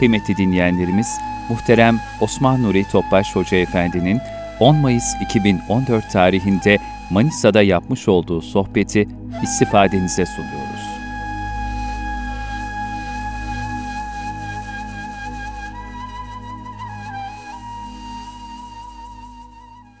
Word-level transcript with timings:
Kıymetli 0.00 0.36
dinleyenlerimiz, 0.36 1.20
muhterem 1.48 2.00
Osman 2.20 2.62
Nuri 2.62 2.84
Topbaş 2.92 3.36
Hoca 3.36 3.56
Efendi'nin 3.56 4.20
10 4.60 4.76
Mayıs 4.76 5.04
2014 5.22 6.10
tarihinde 6.12 6.78
Manisa'da 7.10 7.62
yapmış 7.62 8.08
olduğu 8.08 8.42
sohbeti 8.42 9.08
istifadenize 9.42 10.26
sunuyoruz. 10.26 10.80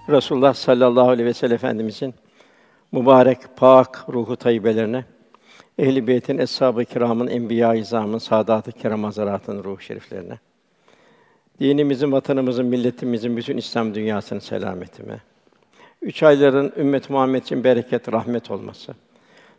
Resulullah 0.08 0.54
sallallahu 0.54 1.08
aleyhi 1.08 1.28
ve 1.28 1.34
sellem 1.34 1.54
Efendimizin 1.54 2.14
mübarek, 2.92 3.38
pak 3.56 4.04
ruhu 4.08 4.36
tayyibelerine, 4.36 5.04
Ehl-i 5.80 6.06
Beyt'in, 6.06 6.38
Eshab-ı 6.38 6.84
Kiram'ın, 6.84 7.26
Enbiya-i 7.26 7.78
İzam'ın, 7.78 8.18
Sadat-ı 8.18 8.72
Kiram 8.72 9.04
Hazaratı'nın 9.04 9.64
ruh 9.64 9.80
şeriflerine, 9.80 10.38
dinimizin, 11.60 12.12
vatanımızın, 12.12 12.66
milletimizin, 12.66 13.36
bütün 13.36 13.56
İslam 13.56 13.94
dünyasının 13.94 14.40
selametine, 14.40 15.20
üç 16.02 16.22
ayların 16.22 16.72
ümmet 16.76 17.10
Muhammed 17.10 17.42
için 17.42 17.64
bereket, 17.64 18.12
rahmet 18.12 18.50
olması, 18.50 18.94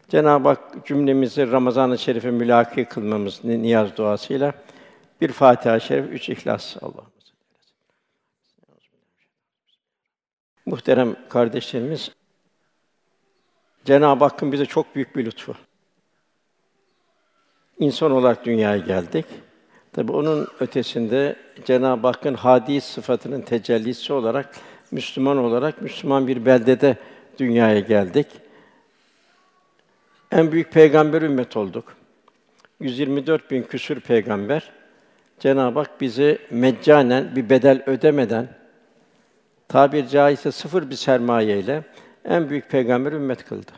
Cenab-ı 0.09 0.47
Hak 0.47 0.85
cümlemizi 0.85 1.51
Ramazan-ı 1.51 1.97
Şerif'e 1.97 2.31
mülaki 2.31 2.85
kılmamız 2.85 3.43
niyaz 3.43 3.97
duasıyla 3.97 4.53
bir 5.21 5.31
Fatiha-i 5.31 5.81
Şerif, 5.81 6.11
üç 6.11 6.29
İhlas 6.29 6.77
Allah. 6.81 7.03
Muhterem 10.65 11.15
kardeşlerimiz, 11.29 12.11
Cenab-ı 13.85 14.23
Hakk'ın 14.23 14.51
bize 14.51 14.65
çok 14.65 14.95
büyük 14.95 15.15
bir 15.15 15.25
lütfu. 15.25 15.55
İnsan 17.81 18.11
olarak 18.11 18.45
dünyaya 18.45 18.77
geldik. 18.77 19.25
Tabi 19.93 20.11
onun 20.11 20.47
ötesinde 20.59 21.35
Cenab-ı 21.65 22.07
Hakk'ın 22.07 22.33
hadi 22.33 22.81
sıfatının 22.81 23.41
tecellisi 23.41 24.13
olarak 24.13 24.55
Müslüman 24.91 25.37
olarak 25.37 25.81
Müslüman 25.81 26.27
bir 26.27 26.45
beldede 26.45 26.97
dünyaya 27.39 27.79
geldik. 27.79 28.27
En 30.31 30.51
büyük 30.51 30.71
peygamber 30.71 31.21
ümmet 31.21 31.57
olduk. 31.57 31.95
124 32.79 33.51
bin 33.51 33.63
küsür 33.63 33.99
peygamber. 33.99 34.71
Cenab-ı 35.39 35.79
Hak 35.79 36.01
bizi 36.01 36.37
meccanen 36.51 37.35
bir 37.35 37.49
bedel 37.49 37.83
ödemeden 37.85 38.47
tabir 39.67 40.07
caizse 40.07 40.51
sıfır 40.51 40.89
bir 40.89 40.95
sermayeyle 40.95 41.83
en 42.25 42.49
büyük 42.49 42.69
peygamber 42.69 43.11
ümmet 43.11 43.45
kıldı. 43.45 43.71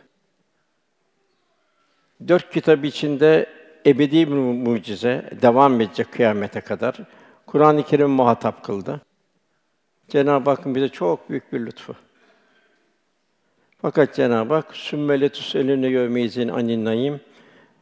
Dört 2.27 2.51
kitap 2.51 2.85
içinde 2.85 3.62
ebedi 3.85 4.27
bir 4.27 4.33
mucize 4.33 5.29
devam 5.41 5.81
edecek 5.81 6.11
kıyamete 6.11 6.61
kadar. 6.61 6.95
Kur'an-ı 7.45 7.83
Kerim 7.83 8.09
muhatap 8.09 8.63
kıldı. 8.63 9.01
Cenab-ı 10.09 10.49
Hakk'ın 10.49 10.75
bize 10.75 10.89
çok 10.89 11.29
büyük 11.29 11.53
bir 11.53 11.65
lütfu. 11.65 11.95
Fakat 13.81 14.15
Cenab-ı 14.15 14.53
Hak 14.53 14.75
sümmele 14.75 15.29
tuselüne 15.29 15.87
yevmeyizin 15.87 16.47
anin 16.47 17.21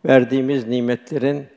verdiğimiz 0.05 0.67
nimetlerin 0.67 1.47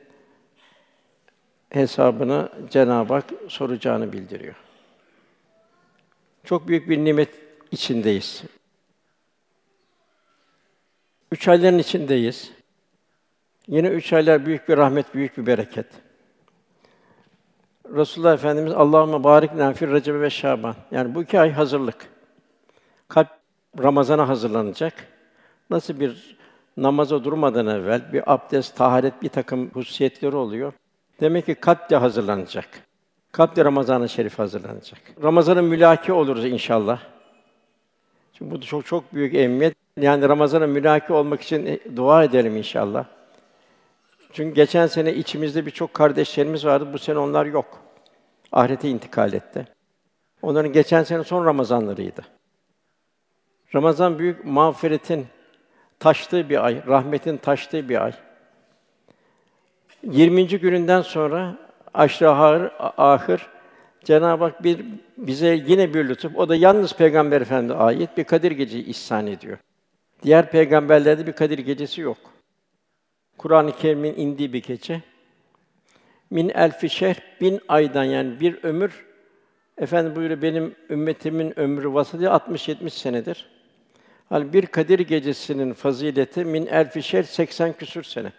hesabını 1.69 2.49
Cenab-ı 2.69 3.13
Hak 3.13 3.25
soracağını 3.47 4.13
bildiriyor. 4.13 4.55
Çok 6.43 6.67
büyük 6.67 6.89
bir 6.89 6.97
nimet 6.97 7.29
içindeyiz. 7.71 8.43
Üç 11.31 11.47
ayların 11.47 11.77
içindeyiz. 11.77 12.51
Yine 13.67 13.87
üç 13.87 14.13
aylar 14.13 14.45
büyük 14.45 14.69
bir 14.69 14.77
rahmet, 14.77 15.13
büyük 15.13 15.37
bir 15.37 15.45
bereket. 15.45 15.85
Resulullah 17.93 18.33
Efendimiz 18.33 18.73
Allahümme 18.73 19.23
barik 19.23 19.53
nafir 19.53 19.91
Recep 19.91 20.21
ve 20.21 20.29
Şaban. 20.29 20.75
Yani 20.91 21.15
bu 21.15 21.23
iki 21.23 21.39
ay 21.39 21.51
hazırlık. 21.51 22.09
Kalp 23.07 23.27
Ramazana 23.83 24.27
hazırlanacak. 24.27 24.93
Nasıl 25.69 25.99
bir 25.99 26.37
namaza 26.77 27.23
durmadan 27.23 27.67
evvel 27.67 28.13
bir 28.13 28.33
abdest, 28.33 28.77
taharet, 28.77 29.21
bir 29.21 29.29
takım 29.29 29.69
hususiyetleri 29.69 30.35
oluyor. 30.35 30.73
Demek 31.19 31.45
ki 31.45 31.55
kalp 31.55 31.89
de 31.89 31.95
hazırlanacak. 31.95 32.67
Kalp 33.31 33.55
de 33.55 33.65
Ramazan-ı 33.65 34.09
Şerif 34.09 34.39
hazırlanacak. 34.39 34.99
Ramazan'ın 35.23 35.65
mülaki 35.65 36.13
oluruz 36.13 36.45
inşallah. 36.45 36.99
Çünkü 38.33 38.51
bu 38.51 38.61
çok 38.61 38.85
çok 38.85 39.13
büyük 39.13 39.35
emniyet. 39.35 39.75
Yani 39.99 40.29
Ramazan'ın 40.29 40.69
mülaki 40.69 41.13
olmak 41.13 41.41
için 41.41 41.65
e, 41.65 41.79
dua 41.95 42.23
edelim 42.23 42.57
inşallah. 42.57 43.05
Çünkü 44.35 44.55
geçen 44.55 44.87
sene 44.87 45.13
içimizde 45.13 45.65
birçok 45.65 45.93
kardeşlerimiz 45.93 46.65
vardı. 46.65 46.89
Bu 46.93 46.99
sene 46.99 47.19
onlar 47.19 47.45
yok. 47.45 47.81
Ahirete 48.51 48.89
intikal 48.89 49.33
etti. 49.33 49.67
Onların 50.41 50.73
geçen 50.73 51.03
sene 51.03 51.23
son 51.23 51.45
Ramazanlarıydı. 51.45 52.21
Ramazan 53.75 54.19
büyük 54.19 54.45
mağfiretin 54.45 55.27
taştığı 55.99 56.49
bir 56.49 56.65
ay, 56.65 56.81
rahmetin 56.87 57.37
taştığı 57.37 57.89
bir 57.89 58.03
ay. 58.03 58.13
20. 60.03 60.47
gününden 60.47 61.01
sonra 61.01 61.57
aşrı 61.93 62.29
ahir, 62.31 62.71
ahir 62.97 63.47
Cenab-ı 64.03 64.43
Hak 64.43 64.63
bir 64.63 64.85
bize 65.17 65.63
yine 65.67 65.93
bir 65.93 66.09
lütuf. 66.09 66.35
O 66.35 66.49
da 66.49 66.55
yalnız 66.55 66.93
Peygamber 66.93 67.41
Efendimize 67.41 67.79
ait 67.79 68.17
bir 68.17 68.23
Kadir 68.23 68.51
Gecesi 68.51 68.89
ihsan 68.89 69.27
ediyor. 69.27 69.57
Diğer 70.23 70.51
peygamberlerde 70.51 71.27
bir 71.27 71.33
Kadir 71.33 71.59
Gecesi 71.59 72.01
yok. 72.01 72.34
Kur'an-ı 73.37 73.71
Kerim'in 73.71 74.15
indiği 74.15 74.53
bir 74.53 74.63
gece. 74.63 75.01
Min 76.29 76.49
elfi 76.49 76.89
şehr 76.89 77.15
bin 77.41 77.59
aydan 77.67 78.03
yani 78.03 78.39
bir 78.39 78.63
ömür 78.63 79.05
Efendim 79.77 80.15
buyuruyor 80.15 80.41
benim 80.41 80.75
ümmetimin 80.89 81.59
ömrü 81.59 81.93
vasıtı 81.93 82.23
60-70 82.23 82.89
senedir. 82.89 83.45
Hal 84.29 84.53
bir 84.53 84.65
Kadir 84.65 84.99
gecesinin 84.99 85.73
fazileti 85.73 86.45
min 86.45 86.65
elfi 86.65 87.03
şehr 87.03 87.23
80 87.23 87.73
küsür 87.73 88.03
sene. 88.03 88.31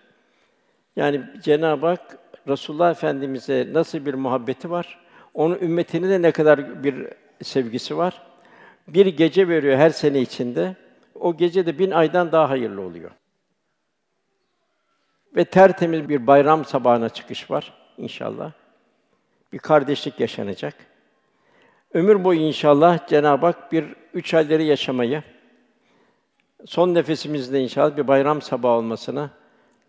Yani 0.97 1.23
Cenab-ı 1.43 1.87
Hak 1.87 2.19
Resulullah 2.49 2.91
Efendimize 2.91 3.69
nasıl 3.73 4.06
bir 4.06 4.15
muhabbeti 4.15 4.71
var? 4.71 4.99
Onun 5.35 5.59
ümmetine 5.59 6.09
de 6.09 6.23
ne 6.23 6.33
kadar 6.33 6.85
bir 6.85 7.06
sevgisi 7.43 7.97
var? 7.97 8.23
Bir 8.89 9.06
gece 9.06 9.49
veriyor 9.49 9.77
her 9.77 9.91
sene 9.91 10.21
içinde. 10.21 10.77
O 11.15 11.37
gece 11.37 11.67
de 11.67 11.79
bin 11.79 11.91
aydan 11.91 12.33
daha 12.33 12.51
hayırlı 12.51 12.83
oluyor. 12.83 13.11
Ve 15.37 15.45
tertemiz 15.45 16.09
bir 16.09 16.27
bayram 16.27 16.65
sabahına 16.65 17.09
çıkış 17.09 17.51
var 17.51 17.73
inşallah. 17.99 18.53
Bir 19.53 19.59
kardeşlik 19.59 20.21
yaşanacak. 20.21 20.75
Ömür 21.93 22.25
boyu 22.25 22.41
inşallah 22.41 23.07
Cenab-ı 23.07 23.47
Hak 23.47 23.73
bir 23.73 23.85
üç 24.15 24.35
ayları 24.35 24.63
yaşamayı, 24.63 25.23
son 26.67 26.95
nefesimizde 26.95 27.61
inşallah 27.61 27.97
bir 27.97 28.09
bayram 28.09 28.43
sabahı 28.43 28.73
olmasını 28.73 29.31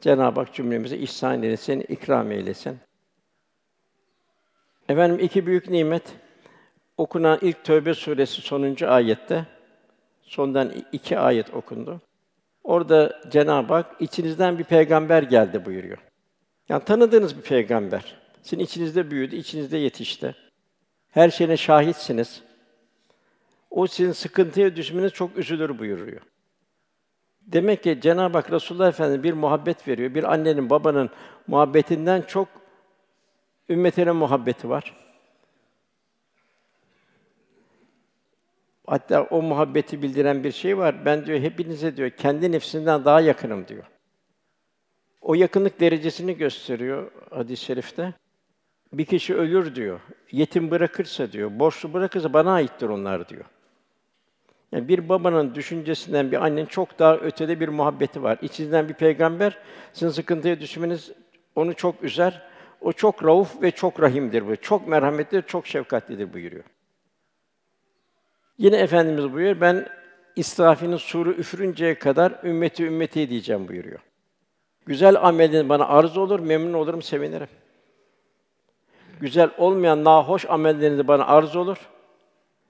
Cenab-ı 0.01 0.39
Hak 0.39 0.53
cümlemize 0.53 0.97
ihsan 0.97 1.43
eylesin, 1.43 1.85
ikram 1.87 2.31
eylesin. 2.31 2.79
Efendim 4.89 5.19
iki 5.19 5.45
büyük 5.45 5.69
nimet 5.69 6.15
okunan 6.97 7.39
ilk 7.41 7.63
Tövbe 7.63 7.93
suresi 7.93 8.41
sonuncu 8.41 8.91
ayette 8.91 9.45
sondan 10.21 10.73
iki 10.91 11.19
ayet 11.19 11.53
okundu. 11.53 12.01
Orada 12.67 13.21
Cenab-ı 13.29 13.73
Hak 13.73 13.95
içinizden 13.99 14.59
bir 14.59 14.63
peygamber 14.63 15.23
geldi 15.23 15.65
buyuruyor. 15.65 15.97
Yani 16.69 16.83
tanıdığınız 16.83 17.37
bir 17.37 17.41
peygamber. 17.41 18.15
Sizin 18.41 18.63
içinizde 18.63 19.11
büyüdü, 19.11 19.35
içinizde 19.35 19.77
yetişti. 19.77 20.35
Her 21.09 21.29
şeyine 21.29 21.57
şahitsiniz. 21.57 22.41
O 23.69 23.87
sizin 23.87 24.11
sıkıntıya 24.11 24.75
düşmeniz 24.75 25.11
çok 25.11 25.37
üzülür 25.37 25.79
buyuruyor. 25.79 26.21
Demek 27.41 27.83
ki 27.83 27.99
Cenab-ı 28.01 28.37
Hak 28.37 28.51
Resulullah 28.51 28.87
Efendimiz 28.87 29.23
bir 29.23 29.33
muhabbet 29.33 29.87
veriyor. 29.87 30.15
Bir 30.15 30.33
annenin, 30.33 30.69
babanın 30.69 31.09
muhabbetinden 31.47 32.21
çok 32.21 32.47
ümmetine 33.69 34.11
muhabbeti 34.11 34.69
var. 34.69 35.06
Hatta 38.87 39.23
o 39.23 39.41
muhabbeti 39.41 40.01
bildiren 40.01 40.43
bir 40.43 40.51
şey 40.51 40.77
var. 40.77 41.05
Ben 41.05 41.25
diyor 41.25 41.39
hepinize 41.39 41.97
diyor 41.97 42.09
kendi 42.09 42.51
nefsinden 42.51 43.05
daha 43.05 43.21
yakınım 43.21 43.67
diyor. 43.67 43.83
O 45.21 45.35
yakınlık 45.35 45.79
derecesini 45.79 46.37
gösteriyor 46.37 47.11
hadis-i 47.29 47.65
şerifte. 47.65 48.13
Bir 48.93 49.05
kişi 49.05 49.35
ölür 49.35 49.75
diyor. 49.75 49.99
Yetim 50.31 50.71
bırakırsa 50.71 51.31
diyor, 51.31 51.59
borçlu 51.59 51.93
bırakırsa 51.93 52.33
bana 52.33 52.51
aittir 52.53 52.89
onlar 52.89 53.29
diyor. 53.29 53.45
Yani 54.71 54.87
bir 54.87 55.09
babanın 55.09 55.55
düşüncesinden 55.55 56.31
bir 56.31 56.45
annenin 56.45 56.65
çok 56.65 56.99
daha 56.99 57.17
ötede 57.17 57.59
bir 57.59 57.67
muhabbeti 57.67 58.23
var. 58.23 58.37
İçinizden 58.41 58.89
bir 58.89 58.93
peygamber 58.93 59.57
sizin 59.93 60.11
sıkıntıya 60.11 60.59
düşmeniz 60.59 61.11
onu 61.55 61.73
çok 61.73 62.03
üzer. 62.03 62.47
O 62.81 62.91
çok 62.93 63.23
rauf 63.23 63.61
ve 63.61 63.71
çok 63.71 64.01
rahimdir 64.01 64.47
bu. 64.47 64.55
Çok 64.55 64.87
merhametli, 64.87 65.43
çok 65.47 65.67
şefkatlidir 65.67 66.33
buyuruyor. 66.33 66.63
Yine 68.57 68.77
efendimiz 68.77 69.23
buyuruyor. 69.33 69.61
Ben 69.61 69.87
İsrafil'in 70.35 70.97
suru 70.97 71.31
üfürünceye 71.31 71.99
kadar 71.99 72.33
ümmeti 72.43 72.85
ümmeti 72.85 73.29
diyeceğim 73.29 73.67
buyuruyor. 73.67 73.99
Güzel 74.85 75.27
amelin 75.27 75.69
bana 75.69 75.87
arz 75.87 76.17
olur, 76.17 76.39
memnun 76.39 76.73
olurum, 76.73 77.01
sevinirim. 77.01 77.47
güzel 79.19 79.49
olmayan 79.57 80.03
nahoş 80.03 80.45
amelleriniz 80.45 81.07
bana 81.07 81.25
arz 81.25 81.55
olur. 81.55 81.77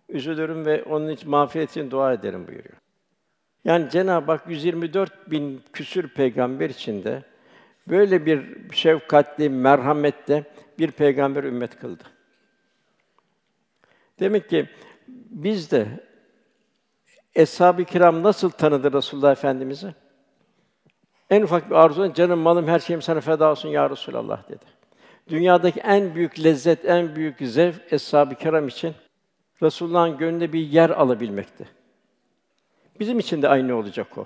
Üzülürüm 0.10 0.66
ve 0.66 0.84
onun 0.84 1.10
için 1.10 1.30
mağfiret 1.30 1.70
için 1.70 1.92
dua 1.92 2.14
ederim 2.14 2.48
buyuruyor. 2.48 2.78
Yani 3.66 3.90
Cenab-ı 3.90 4.32
Hak 4.32 4.48
124 4.48 5.32
bin 5.32 5.62
küsür 5.74 6.08
peygamber 6.08 6.70
içinde 6.70 7.24
böyle 7.88 8.26
bir 8.26 8.42
şefkatli, 8.72 9.50
merhametli 9.50 10.44
bir 10.80 10.92
peygamber 10.92 11.44
ümmet 11.44 11.80
kıldı. 11.80 12.04
Demek 14.20 14.50
ki 14.50 14.70
biz 15.30 15.72
de 15.72 15.88
Eshab-ı 17.36 17.86
Kiram 17.86 18.24
nasıl 18.24 18.50
tanıdı 18.50 18.94
Resulullah 18.94 19.32
Efendimizi? 19.32 19.96
En 21.30 21.42
ufak 21.42 21.70
bir 21.70 21.76
arzu, 21.76 22.14
canım, 22.14 22.40
malım, 22.40 22.68
her 22.68 22.80
şeyim 22.80 23.02
sana 23.02 23.22
feda 23.22 23.52
olsun 23.52 23.70
ya 23.70 23.90
Resulallah 23.90 24.50
dedi. 24.50 24.66
Dünyadaki 25.30 25.80
en 25.80 26.16
büyük 26.16 26.44
lezzet, 26.44 26.86
en 26.86 27.16
büyük 27.16 27.38
zevk 27.42 27.94
Eshab-ı 27.94 28.36
Kiram 28.36 28.68
için 28.68 28.94
Resulullah'ın 29.62 30.18
gönlünde 30.18 30.54
bir 30.54 30.60
yer 30.60 30.90
alabilmekti. 30.90 31.68
Bizim 33.00 33.20
için 33.20 33.42
de 33.42 33.50
aynı 33.50 33.76
olacak 33.76 34.18
o. 34.18 34.26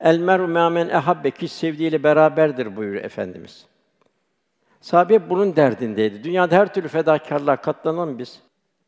El 0.00 0.18
meru 0.18 0.48
me'amen 0.48 0.88
ehabbe 0.88 1.30
kişi 1.30 1.54
sevdiğiyle 1.54 2.02
beraberdir 2.02 2.76
buyuruyor 2.76 3.04
efendimiz. 3.04 3.66
Sahabe 4.80 5.30
bunun 5.30 5.56
derdindeydi. 5.56 6.24
Dünyada 6.24 6.56
her 6.56 6.74
türlü 6.74 6.88
fedakarlığa 6.88 7.56
katlanan 7.56 8.18
biz. 8.18 8.42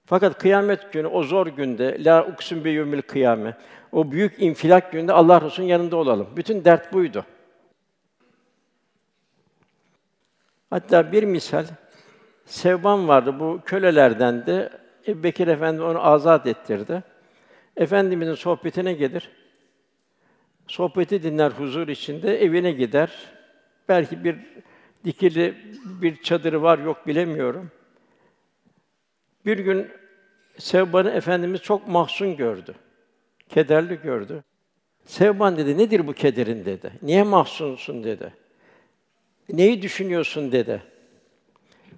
Fakat 0.07 0.39
kıyamet 0.39 0.93
günü 0.93 1.07
o 1.07 1.23
zor 1.23 1.47
günde 1.47 2.05
la 2.05 2.27
uksun 2.27 2.65
bi 2.65 2.71
yevmil 2.71 3.03
kıyame 3.03 3.57
o 3.93 4.11
büyük 4.11 4.43
infilak 4.43 4.93
gününde 4.93 5.13
Allah 5.13 5.41
Resulü'nün 5.41 5.71
yanında 5.71 5.97
olalım. 5.97 6.29
Bütün 6.37 6.65
dert 6.65 6.93
buydu. 6.93 7.25
Hatta 10.71 11.13
bir 11.13 11.23
misal 11.23 11.65
Sevban 12.45 13.09
vardı 13.09 13.41
bu 13.41 13.61
kölelerden 13.65 14.47
de 14.47 14.71
Ebu 15.09 15.23
Bekir 15.23 15.49
Efendi 15.49 15.83
onu 15.83 16.07
azat 16.07 16.47
ettirdi. 16.47 17.03
Efendimizin 17.77 18.35
sohbetine 18.35 18.93
gelir. 18.93 19.31
Sohbeti 20.67 21.23
dinler 21.23 21.51
huzur 21.51 21.89
içinde, 21.89 22.43
evine 22.43 22.73
gider. 22.73 23.11
Belki 23.89 24.25
bir 24.25 24.37
dikili 25.05 25.55
bir 26.03 26.23
çadırı 26.23 26.63
var 26.63 26.79
yok 26.79 27.07
bilemiyorum. 27.07 27.71
Bir 29.47 29.59
gün 29.59 29.91
Sevban'ı 30.59 31.11
Efendimiz 31.11 31.61
çok 31.61 31.89
mahzun 31.89 32.37
gördü. 32.37 32.75
Kederli 33.49 34.03
gördü. 34.03 34.45
Sevban 35.05 35.57
dedi, 35.57 35.79
nedir 35.79 36.07
bu 36.07 36.13
kederin 36.13 36.65
dedi. 36.65 36.93
Niye 37.03 37.23
mahzunsun 37.23 38.05
dedi. 38.05 38.35
Neyi 39.49 39.83
düşünüyorsun 39.83 40.53
dedi. 40.53 40.83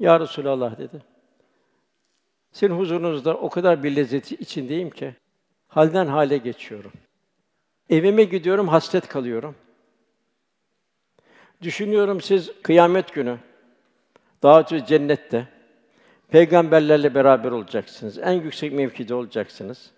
Ya 0.01 0.21
Resulallah 0.21 0.79
dedi. 0.79 1.03
Senin 2.53 2.79
huzurunuzda 2.79 3.37
o 3.37 3.49
kadar 3.49 3.83
bir 3.83 3.97
lezzeti 3.97 4.35
içindeyim 4.35 4.91
ki 4.91 5.15
halden 5.69 6.07
hale 6.07 6.39
geçiyorum. 6.39 6.93
Evime 7.91 8.25
gidiyorum, 8.25 8.69
hasret 8.69 9.09
kalıyorum. 9.09 9.55
Düşünüyorum 11.63 12.21
siz 12.21 12.53
kıyamet 12.63 13.15
günü 13.15 13.39
daha 14.43 14.61
önce 14.61 14.87
cennette 14.87 15.49
peygamberlerle 16.31 17.15
beraber 17.15 17.51
olacaksınız. 17.51 18.19
En 18.19 18.33
yüksek 18.33 18.73
mevkide 18.73 19.15
olacaksınız. 19.15 19.91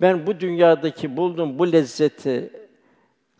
Ben 0.00 0.26
bu 0.26 0.40
dünyadaki 0.40 1.16
bulduğum 1.16 1.58
bu 1.58 1.72
lezzeti 1.72 2.50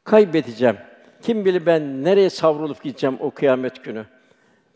kaybedeceğim. 0.04 0.76
Kim 1.22 1.44
bilir 1.44 1.66
ben 1.66 2.04
nereye 2.04 2.30
savrulup 2.30 2.82
gideceğim 2.82 3.16
o 3.20 3.30
kıyamet 3.30 3.84
günü. 3.84 4.06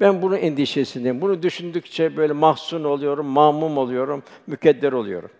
Ben 0.00 0.22
bunun 0.22 0.36
endişesindeyim. 0.36 1.20
Bunu 1.20 1.42
düşündükçe 1.42 2.16
böyle 2.16 2.32
mahzun 2.32 2.84
oluyorum, 2.84 3.26
mamum 3.26 3.78
oluyorum, 3.78 4.22
mükedder 4.46 4.92
oluyorum. 4.92 5.30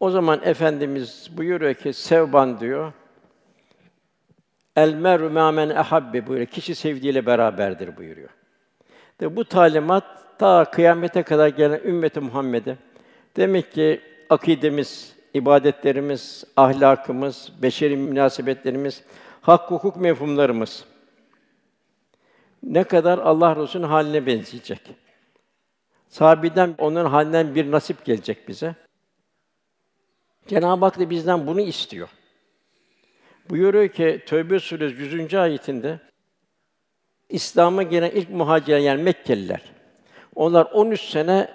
O 0.00 0.10
zaman 0.10 0.40
Efendimiz 0.44 1.30
buyuruyor 1.36 1.74
ki 1.74 1.92
sevban 1.92 2.60
diyor. 2.60 2.92
El 4.76 4.94
meru 4.94 5.30
men 5.30 5.68
ehabbe 5.70 6.26
buyuruyor. 6.26 6.46
Kişi 6.46 6.74
sevdiğiyle 6.74 7.26
beraberdir 7.26 7.96
buyuruyor. 7.96 8.28
De 9.20 9.36
bu 9.36 9.44
talimat 9.44 10.25
ta 10.38 10.70
kıyamete 10.70 11.22
kadar 11.22 11.48
gelen 11.48 11.80
ümmeti 11.84 12.20
Muhammed'e 12.20 12.76
demek 13.36 13.72
ki 13.72 14.00
akidemiz, 14.30 15.16
ibadetlerimiz, 15.34 16.44
ahlakımız, 16.56 17.52
beşeri 17.62 17.96
münasebetlerimiz, 17.96 19.02
hak 19.40 19.70
hukuk 19.70 19.96
mefhumlarımız 19.96 20.84
ne 22.66 22.84
kadar 22.84 23.18
Allah 23.18 23.56
Resulü'nün 23.56 23.88
haline 23.88 24.26
benzeyecek. 24.26 24.80
Sahabeden 26.08 26.74
onun 26.78 27.04
halinden 27.04 27.54
bir 27.54 27.70
nasip 27.70 28.04
gelecek 28.04 28.48
bize. 28.48 28.74
Cenab-ı 30.46 30.84
Hak 30.84 30.98
da 30.98 31.10
bizden 31.10 31.46
bunu 31.46 31.60
istiyor. 31.60 32.08
Buyuruyor 33.50 33.88
ki 33.88 34.22
Tövbe 34.26 34.60
Suresi 34.60 35.02
100. 35.02 35.34
ayetinde 35.34 36.00
İslam'a 37.28 37.82
gelen 37.82 38.10
ilk 38.10 38.30
muhacirler 38.30 38.78
yani 38.78 39.02
Mekkeliler. 39.02 39.62
Onlar 40.36 40.64
13 40.72 41.00
sene 41.00 41.48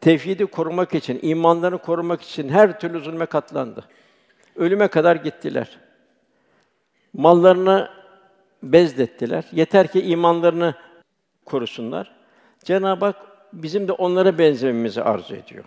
tevhidi 0.00 0.46
korumak 0.46 0.94
için, 0.94 1.18
imanlarını 1.22 1.78
korumak 1.78 2.22
için 2.22 2.48
her 2.48 2.80
türlü 2.80 3.00
zulme 3.00 3.26
katlandı. 3.26 3.84
Ölüme 4.56 4.88
kadar 4.88 5.16
gittiler. 5.16 5.78
Mallarını 7.12 7.90
bezdettiler. 8.62 9.44
Yeter 9.52 9.92
ki 9.92 10.00
imanlarını 10.02 10.74
korusunlar. 11.44 12.16
Cenab-ı 12.64 13.04
Hak 13.04 13.16
bizim 13.52 13.88
de 13.88 13.92
onlara 13.92 14.38
benzememizi 14.38 15.02
arzu 15.02 15.34
ediyor. 15.34 15.64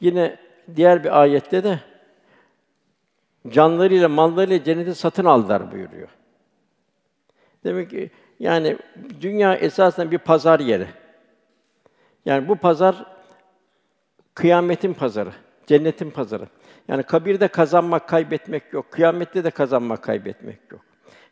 Yine 0.00 0.36
diğer 0.76 1.04
bir 1.04 1.20
ayette 1.20 1.64
de 1.64 1.80
canlarıyla, 3.48 4.08
mallarıyla 4.08 4.64
cenneti 4.64 4.94
satın 4.94 5.24
aldılar 5.24 5.72
buyuruyor. 5.72 6.08
Demek 7.64 7.90
ki 7.90 8.10
yani 8.40 8.76
dünya 9.20 9.54
esasında 9.54 10.10
bir 10.10 10.18
pazar 10.18 10.60
yeri. 10.60 10.86
Yani 12.24 12.48
bu 12.48 12.56
pazar 12.56 13.06
kıyametin 14.34 14.94
pazarı, 14.94 15.32
cennetin 15.66 16.10
pazarı. 16.10 16.46
Yani 16.88 17.02
kabirde 17.02 17.48
kazanmak, 17.48 18.08
kaybetmek 18.08 18.72
yok. 18.72 18.90
Kıyamette 18.90 19.44
de 19.44 19.50
kazanmak, 19.50 20.02
kaybetmek 20.02 20.58
yok. 20.70 20.80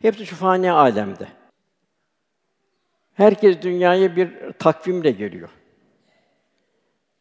Hepsi 0.02 0.26
şu 0.26 0.37
fani 0.37 0.73
alemde. 0.73 1.28
Herkes 3.14 3.62
dünyaya 3.62 4.16
bir 4.16 4.52
takvimle 4.59 5.11
geliyor. 5.11 5.49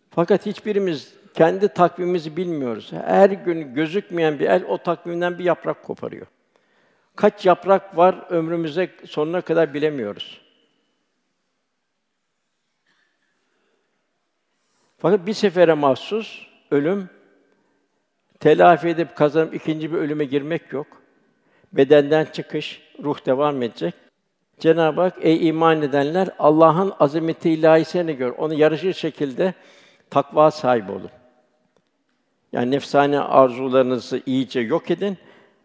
Fakat 0.10 0.46
hiçbirimiz 0.46 1.14
kendi 1.34 1.68
takvimimizi 1.68 2.38
bilmiyoruz. 2.38 2.92
Her 2.92 3.30
gün 3.30 3.74
gözükmeyen 3.74 4.40
bir 4.40 4.50
el 4.50 4.66
o 4.66 4.78
takvimden 4.78 5.40
bir 5.40 5.44
yaprak 5.44 5.84
koparıyor. 5.84 6.28
Kaç 7.18 7.46
yaprak 7.46 7.98
var 7.98 8.26
ömrümüze 8.30 8.90
sonuna 9.06 9.42
kadar 9.42 9.74
bilemiyoruz. 9.74 10.42
Fakat 14.98 15.28
bir 15.28 15.34
sefere 15.34 15.74
mahsus 15.74 16.48
ölüm 16.72 17.10
telafi 18.40 18.88
edip 18.88 19.16
kazanıp 19.16 19.54
ikinci 19.54 19.94
bir 19.94 19.98
ölüme 19.98 20.26
girmek 20.26 20.74
yok. 20.74 20.88
Bedenden 21.74 22.26
çıkış, 22.26 22.82
ruh 23.04 23.26
devam 23.26 23.64
edecek. 23.64 23.94
Cenab-ı 24.60 25.02
Hak 25.02 25.18
ey 25.22 25.48
iman 25.48 25.82
edenler 25.82 26.30
Allah'ın 26.40 26.94
azameti 27.00 27.50
ilahisini 27.50 28.16
gör. 28.16 28.32
Onu 28.38 28.54
yarışır 28.54 28.94
şekilde 28.94 29.54
takva 30.10 30.52
sahibi 30.52 30.92
olun. 30.92 31.12
Yani 32.52 32.72
nefsani 32.72 33.20
arzularınızı 33.20 34.22
iyice 34.26 34.60
yok 34.60 34.92
edin. 34.92 35.18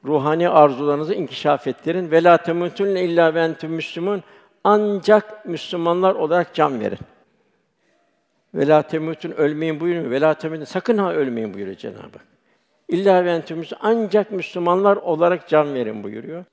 Ruhani 0.05 0.49
arzularınızı 0.49 1.15
inkişaf 1.15 1.67
ettirin. 1.67 2.11
Ve 2.11 2.25
la 2.25 2.37
temutunne 2.37 3.05
illa 3.05 3.35
ve 3.35 3.41
entüm 3.41 3.71
müslümun. 3.71 4.23
Ancak 4.65 5.47
Müslümanlar 5.47 6.15
olarak 6.15 6.55
can 6.55 6.81
verin. 6.81 6.99
Ve 8.55 8.67
la 8.67 8.83
temutun 8.83 9.31
ölmeyin 9.31 9.81
buyuruyor. 9.81 10.11
Ve 10.11 10.21
la 10.21 10.35
temutun 10.35 10.65
sakın 10.65 10.99
ha 10.99 11.13
ölmeyin 11.13 11.55
buyuruyor 11.55 11.77
Cenab-ı 11.77 11.99
Hak. 12.01 12.33
İlla 12.89 13.25
ve 13.25 13.33
entüm 13.33 13.65
ancak 13.81 14.31
Müslümanlar 14.31 14.97
olarak 14.97 15.49
can 15.49 15.75
verin 15.75 16.05
buyuruyor. 16.05 16.45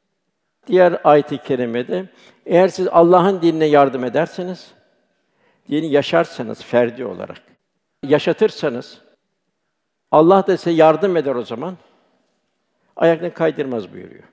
Diğer 0.67 1.01
ayet-i 1.03 1.37
kerimede 1.37 2.05
eğer 2.45 2.67
siz 2.67 2.87
Allah'ın 2.87 3.41
dinine 3.41 3.65
yardım 3.65 4.03
ederseniz, 4.03 4.71
dini 5.69 5.91
yaşarsanız 5.91 6.63
ferdi 6.63 7.05
olarak, 7.05 7.41
yaşatırsanız 8.03 9.01
Allah 10.11 10.47
da 10.47 10.57
size 10.57 10.71
yardım 10.71 11.17
eder 11.17 11.35
o 11.35 11.43
zaman. 11.43 11.77
Ayaklarını 12.99 13.33
kaydırmaz 13.33 13.93
buyuruyor. 13.93 14.23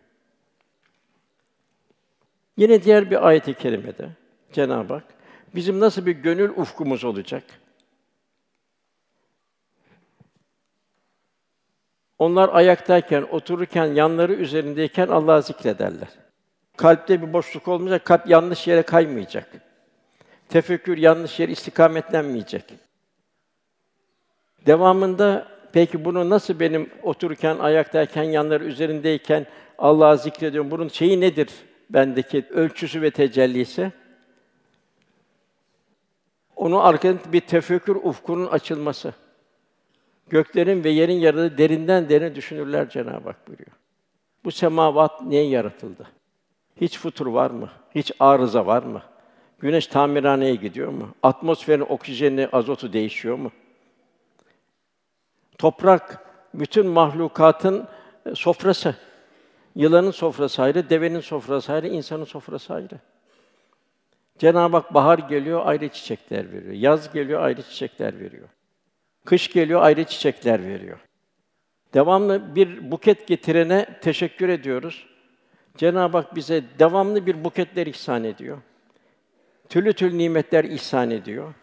Yine 2.57 2.83
diğer 2.83 3.11
bir 3.11 3.27
ayet-i 3.27 3.55
kerimede 3.55 4.09
Cenab-ı 4.53 4.95
Hak 4.95 5.05
bizim 5.55 5.81
nasıl 5.81 6.07
bir 6.07 6.13
gönül 6.13 6.49
ufkumuz 6.49 7.05
olacak? 7.05 7.45
Onlar 12.19 12.49
ayaktayken, 12.49 13.23
otururken, 13.23 13.87
yanları 13.87 14.35
üzerindeyken 14.35 15.09
Allah'ı 15.09 15.43
zikrederler. 15.43 16.09
Kalpte 16.77 17.23
bir 17.23 17.33
boşluk 17.33 17.69
olmayacak, 17.69 18.05
kalp 18.05 18.29
yanlış 18.29 18.67
yere 18.67 18.83
kaymayacak. 18.83 19.49
Tefekkür 20.49 20.99
yanlış 20.99 21.41
yer 21.41 21.49
istikametlenmeyecek. 21.49 22.65
Devamında 24.67 25.56
peki 25.77 26.05
bunu 26.05 26.31
nasıl 26.31 26.61
benim 26.61 26.91
otururken, 27.03 27.59
ayaktayken, 27.59 28.23
yanları 28.23 28.65
üzerindeyken 28.65 29.47
Allah'ı 29.79 30.19
zikrediyorum. 30.19 30.71
Bunun 30.71 30.89
şeyi 30.89 31.21
nedir 31.21 31.49
bendeki 31.91 32.45
ölçüsü 32.51 33.03
ve 33.03 33.11
tecellisi? 33.11 33.93
Onu 36.57 36.85
arkasında 36.85 37.33
bir 37.33 37.41
tefekkür 37.41 37.97
ufkunun 37.97 38.47
açılması. 38.47 39.15
Göklerin 40.29 40.85
ve 40.85 40.91
yerin 40.91 41.19
yaradığı 41.19 41.59
derinden 41.59 42.09
derine 42.09 42.35
düşünürler 42.35 42.89
Cenab-ı 42.89 43.29
Hak 43.29 43.49
buyuruyor. 43.49 43.77
Bu 44.45 44.51
semavat 44.51 45.23
niye 45.23 45.49
yaratıldı? 45.49 46.07
Hiç 46.81 46.99
futur 46.99 47.27
var 47.27 47.51
mı? 47.51 47.71
Hiç 47.95 48.13
arıza 48.21 48.67
var 48.67 48.83
mı? 48.83 49.03
Güneş 49.59 49.87
tamirhaneye 49.87 50.55
gidiyor 50.55 50.89
mu? 50.89 51.09
Atmosferin 51.23 51.81
oksijeni, 51.89 52.49
azotu 52.53 52.93
değişiyor 52.93 53.37
mu? 53.37 53.51
Toprak 55.59 56.27
bütün 56.55 56.87
mahlukatın 56.87 57.89
e, 58.27 58.35
sofrası. 58.35 58.95
Yılanın 59.75 60.11
sofrası 60.11 60.63
ayrı, 60.63 60.91
devenin 60.91 61.21
sofrası 61.21 61.73
ayrı, 61.73 61.89
insanın 61.89 62.25
sofrası 62.25 62.75
ayrı. 62.75 62.99
Cenab-ı 64.39 64.77
Hak 64.77 64.95
bahar 64.95 65.19
geliyor, 65.19 65.63
ayrı 65.65 65.89
çiçekler 65.89 66.53
veriyor. 66.53 66.73
Yaz 66.73 67.13
geliyor, 67.13 67.43
ayrı 67.43 67.63
çiçekler 67.63 68.21
veriyor. 68.21 68.49
Kış 69.25 69.53
geliyor, 69.53 69.83
ayrı 69.83 70.05
çiçekler 70.05 70.67
veriyor. 70.67 70.99
Devamlı 71.95 72.55
bir 72.57 72.91
buket 72.91 73.27
getirene 73.27 73.99
teşekkür 74.03 74.49
ediyoruz. 74.49 75.07
Cenab-ı 75.77 76.17
Hak 76.17 76.35
bize 76.37 76.65
devamlı 76.79 77.27
bir 77.27 77.45
buketler 77.45 77.87
ihsan 77.87 78.25
ediyor. 78.25 78.59
Türlü 79.69 79.93
türlü 79.93 80.19
nimetler 80.19 80.65
ihsan 80.65 81.11
ediyor. 81.11 81.55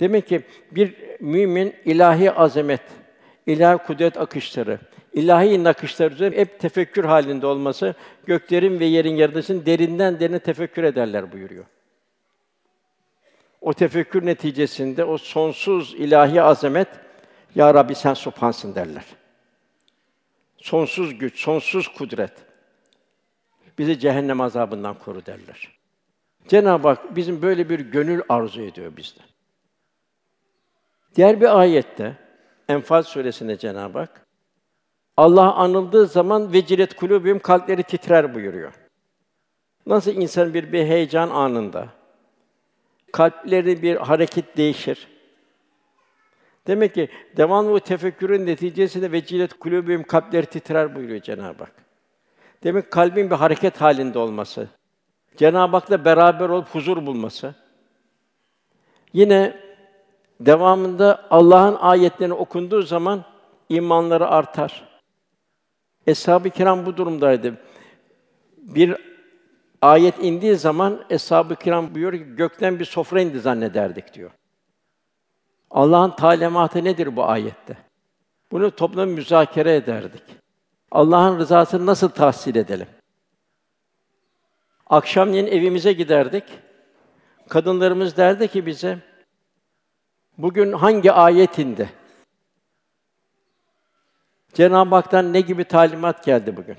Demek 0.00 0.28
ki 0.28 0.42
bir 0.70 0.94
mümin 1.20 1.74
ilahi 1.84 2.32
azamet, 2.32 2.82
ilahi 3.46 3.78
kudret 3.78 4.16
akışları, 4.16 4.78
ilahi 5.12 5.64
nakışlar 5.64 6.12
üzerine 6.12 6.36
hep 6.36 6.60
tefekkür 6.60 7.04
halinde 7.04 7.46
olması, 7.46 7.94
göklerin 8.26 8.80
ve 8.80 8.84
yerin 8.84 9.16
yaratılışını 9.16 9.66
derinden 9.66 10.20
derine 10.20 10.38
tefekkür 10.38 10.82
ederler 10.82 11.32
buyuruyor. 11.32 11.64
O 13.60 13.72
tefekkür 13.72 14.26
neticesinde 14.26 15.04
o 15.04 15.18
sonsuz 15.18 15.94
ilahi 15.94 16.42
azamet, 16.42 16.88
Ya 17.54 17.74
Rabbi 17.74 17.94
sen 17.94 18.14
subhansın 18.14 18.74
derler. 18.74 19.04
Sonsuz 20.56 21.18
güç, 21.18 21.40
sonsuz 21.40 21.88
kudret. 21.88 22.32
Bizi 23.78 23.98
cehennem 23.98 24.40
azabından 24.40 24.98
koru 24.98 25.26
derler. 25.26 25.78
Cenab-ı 26.48 26.88
Hak 26.88 27.16
bizim 27.16 27.42
böyle 27.42 27.68
bir 27.68 27.80
gönül 27.80 28.22
arzu 28.28 28.62
ediyor 28.62 28.96
bizden. 28.96 29.26
Diğer 31.18 31.40
bir 31.40 31.58
ayette 31.58 32.16
Enfal 32.68 33.02
suresinde 33.02 33.58
Cenab-ı 33.58 33.98
Hak 33.98 34.26
Allah 35.16 35.54
anıldığı 35.54 36.06
zaman 36.06 36.52
vecilet 36.52 36.96
kulubüm 36.96 37.38
kalpleri 37.38 37.82
titrer 37.82 38.34
buyuruyor. 38.34 38.72
Nasıl 39.86 40.10
insan 40.10 40.54
bir 40.54 40.72
bir 40.72 40.84
heyecan 40.84 41.30
anında 41.30 41.88
kalpleri 43.12 43.82
bir 43.82 43.96
hareket 43.96 44.56
değişir. 44.56 45.08
Demek 46.66 46.94
ki 46.94 47.08
devamlı 47.36 47.72
bu 47.72 47.80
tefekkürün 47.80 48.46
neticesinde 48.46 49.12
vecilet 49.12 49.54
kulubüm 49.54 50.02
kalpleri 50.02 50.46
titrer 50.46 50.96
buyuruyor 50.96 51.20
Cenab-ı 51.20 51.64
Hak. 51.64 51.74
Demek 52.64 52.90
kalbin 52.90 53.30
bir 53.30 53.36
hareket 53.36 53.80
halinde 53.80 54.18
olması, 54.18 54.68
Cenab-ı 55.36 55.76
Hak'la 55.76 56.04
beraber 56.04 56.48
olup 56.48 56.68
huzur 56.68 57.06
bulması. 57.06 57.54
Yine 59.12 59.67
devamında 60.40 61.26
Allah'ın 61.30 61.76
ayetlerini 61.80 62.34
okunduğu 62.34 62.82
zaman 62.82 63.24
imanları 63.68 64.28
artar. 64.28 64.88
Eshab-ı 66.06 66.50
kiram 66.50 66.86
bu 66.86 66.96
durumdaydı. 66.96 67.54
Bir 68.56 68.96
ayet 69.82 70.14
indiği 70.24 70.56
zaman 70.56 71.04
eshab-ı 71.10 71.56
kiram 71.56 71.94
buyuruyor 71.94 72.24
ki 72.24 72.36
gökten 72.36 72.78
bir 72.78 72.84
sofra 72.84 73.20
indi 73.20 73.40
zannederdik 73.40 74.14
diyor. 74.14 74.30
Allah'ın 75.70 76.10
talimatı 76.10 76.84
nedir 76.84 77.16
bu 77.16 77.24
ayette? 77.24 77.76
Bunu 78.52 78.70
toplam 78.70 79.08
müzakere 79.08 79.76
ederdik. 79.76 80.22
Allah'ın 80.90 81.38
rızasını 81.38 81.86
nasıl 81.86 82.08
tahsil 82.08 82.56
edelim? 82.56 82.86
Akşamleyin 84.86 85.46
evimize 85.46 85.92
giderdik. 85.92 86.44
Kadınlarımız 87.48 88.16
derdi 88.16 88.48
ki 88.48 88.66
bize, 88.66 88.98
bugün 90.38 90.72
hangi 90.72 91.12
ayet 91.12 91.58
indi? 91.58 91.90
Cenab-ı 94.54 94.94
Hak'tan 94.94 95.32
ne 95.32 95.40
gibi 95.40 95.64
talimat 95.64 96.24
geldi 96.24 96.56
bugün? 96.56 96.76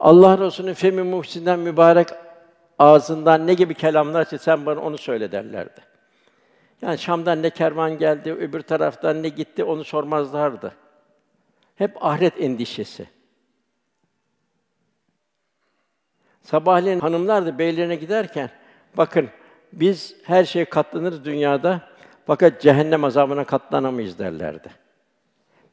Allah 0.00 0.38
Resulü'nün 0.38 0.74
femi 0.74 1.02
muhsinden 1.02 1.58
mübarek 1.58 2.08
ağzından 2.78 3.46
ne 3.46 3.54
gibi 3.54 3.74
kelamlar 3.74 4.24
çıktı 4.24 4.38
sen 4.38 4.66
bana 4.66 4.80
onu 4.80 4.98
söyle 4.98 5.32
derlerdi. 5.32 5.80
Yani 6.82 6.98
Şam'dan 6.98 7.42
ne 7.42 7.50
kervan 7.50 7.98
geldi, 7.98 8.32
öbür 8.32 8.60
taraftan 8.60 9.22
ne 9.22 9.28
gitti 9.28 9.64
onu 9.64 9.84
sormazlardı. 9.84 10.74
Hep 11.76 12.04
ahiret 12.04 12.40
endişesi. 12.40 13.08
Sabahleyin 16.42 17.00
hanımlar 17.00 17.46
da 17.46 17.58
beylerine 17.58 17.96
giderken 17.96 18.50
bakın 18.96 19.28
biz 19.72 20.16
her 20.24 20.44
şeye 20.44 20.64
katlanırız 20.64 21.24
dünyada 21.24 21.89
fakat 22.30 22.60
cehennem 22.60 23.04
azabına 23.04 23.44
katlanamayız 23.44 24.18
derlerdi. 24.18 24.68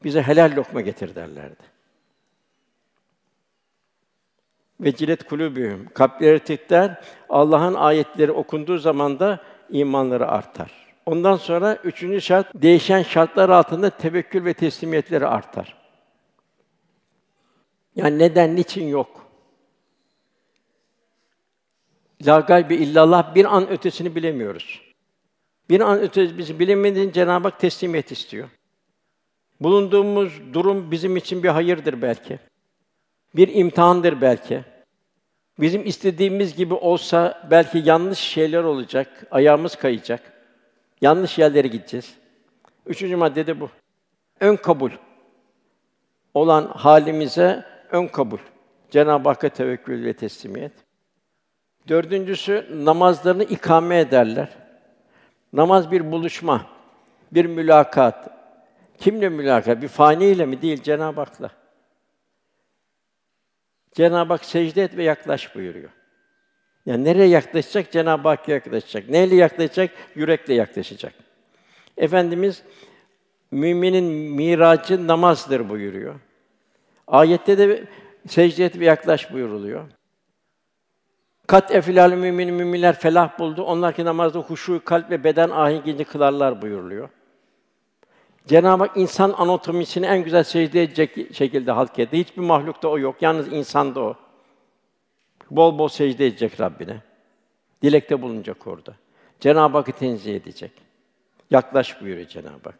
Bize 0.04 0.22
helal 0.22 0.56
lokma 0.56 0.80
getir 0.80 1.14
derlerdi. 1.14 1.62
Ve 4.80 4.96
cilet 4.96 5.26
kulübühüm, 5.26 5.88
kalpleri 5.94 6.40
titrer, 6.40 7.00
Allah'ın 7.28 7.74
ayetleri 7.74 8.32
okunduğu 8.32 8.78
zaman 8.78 9.18
da 9.18 9.40
imanları 9.70 10.28
artar. 10.28 10.72
Ondan 11.06 11.36
sonra 11.36 11.74
üçüncü 11.84 12.20
şart, 12.20 12.46
değişen 12.54 13.02
şartlar 13.02 13.48
altında 13.48 13.90
tevekkül 13.90 14.44
ve 14.44 14.54
teslimiyetleri 14.54 15.26
artar. 15.26 15.76
Yani 17.96 18.18
neden, 18.18 18.56
niçin 18.56 18.88
yok? 18.88 19.26
La 22.26 22.40
gaybe 22.40 22.74
illallah 22.74 23.34
bir 23.34 23.56
an 23.56 23.68
ötesini 23.68 24.14
bilemiyoruz. 24.14 24.87
Bir 25.70 25.80
an 25.80 26.00
ötesini 26.00 26.58
bilemediğin 26.58 27.12
Cenab-ı 27.12 27.48
Hak 27.48 27.60
teslimiyet 27.60 28.12
istiyor. 28.12 28.48
Bulunduğumuz 29.60 30.40
durum 30.52 30.90
bizim 30.90 31.16
için 31.16 31.42
bir 31.42 31.48
hayırdır 31.48 32.02
belki. 32.02 32.38
Bir 33.36 33.54
imtihandır 33.54 34.20
belki. 34.20 34.64
Bizim 35.60 35.86
istediğimiz 35.86 36.56
gibi 36.56 36.74
olsa 36.74 37.48
belki 37.50 37.82
yanlış 37.84 38.18
şeyler 38.18 38.62
olacak, 38.62 39.26
ayağımız 39.30 39.76
kayacak. 39.76 40.32
Yanlış 41.00 41.38
yerlere 41.38 41.68
gideceğiz. 41.68 42.14
Üçüncü 42.86 43.16
madde 43.16 43.46
de 43.46 43.60
bu. 43.60 43.70
Ön 44.40 44.56
kabul 44.56 44.90
olan 46.34 46.66
halimize 46.66 47.64
ön 47.90 48.06
kabul. 48.06 48.38
Cenab-ı 48.90 49.28
Hakk'a 49.28 49.48
tevekkül 49.48 50.04
ve 50.04 50.12
teslimiyet. 50.12 50.72
Dördüncüsü 51.88 52.66
namazlarını 52.84 53.44
ikame 53.44 53.98
ederler. 53.98 54.48
Namaz 55.52 55.90
bir 55.90 56.12
buluşma, 56.12 56.66
bir 57.32 57.44
mülakat. 57.44 58.30
Kimle 58.98 59.28
mülakat? 59.28 59.82
Bir 59.82 59.88
fani 59.88 60.24
ile 60.24 60.46
mi? 60.46 60.62
Değil, 60.62 60.82
Cenab-ı 60.82 61.20
Hak'la. 61.20 61.50
Cenab-ı 63.92 64.32
Hak 64.32 64.44
secde 64.44 64.82
et 64.82 64.96
ve 64.96 65.04
yaklaş 65.04 65.54
buyuruyor. 65.54 65.90
Yani 66.86 67.04
nereye 67.04 67.28
yaklaşacak? 67.28 67.92
Cenab-ı 67.92 68.28
Hakk'a 68.28 68.52
yaklaşacak. 68.52 69.08
Neyle 69.08 69.36
yaklaşacak? 69.36 69.90
Yürekle 70.14 70.54
yaklaşacak. 70.54 71.14
Efendimiz 71.96 72.62
müminin 73.50 74.04
miracı 74.34 75.06
namazdır 75.06 75.68
buyuruyor. 75.68 76.20
Ayette 77.06 77.58
de 77.58 77.84
secde 78.28 78.64
et 78.64 78.78
ve 78.78 78.84
yaklaş 78.84 79.32
buyuruluyor. 79.32 79.97
Kat 81.48 81.74
efilal 81.74 82.12
mümin 82.12 82.54
müminler 82.54 82.98
felah 82.98 83.38
buldu. 83.38 83.62
Onlar 83.62 83.94
ki 83.94 84.04
namazda 84.04 84.38
huşu, 84.38 84.84
kalp 84.84 85.10
ve 85.10 85.24
beden 85.24 85.50
ahenkini 85.50 86.04
kılarlar 86.04 86.62
buyuruluyor. 86.62 87.08
Cenab-ı 88.46 88.84
Hak 88.84 88.96
insan 88.96 89.34
anatomisini 89.38 90.06
en 90.06 90.24
güzel 90.24 90.42
secde 90.42 90.82
edecek 90.82 91.34
şekilde 91.34 91.72
halk 91.72 91.98
etti. 91.98 92.18
Hiçbir 92.18 92.42
mahlukta 92.42 92.88
o 92.88 92.98
yok. 92.98 93.16
Yalnız 93.20 93.52
insanda 93.52 94.00
o. 94.00 94.16
Bol 95.50 95.78
bol 95.78 95.88
secde 95.88 96.26
edecek 96.26 96.60
Rabbine. 96.60 96.96
Dilekte 97.82 98.22
bulunacak 98.22 98.66
orada. 98.66 98.94
Cenab-ı 99.40 99.78
Hak'ı 99.78 99.92
tenzih 99.92 100.36
edecek. 100.36 100.72
Yaklaş 101.50 102.00
buyuruyor 102.00 102.28
Cenab-ı 102.28 102.64
Hak. 102.64 102.78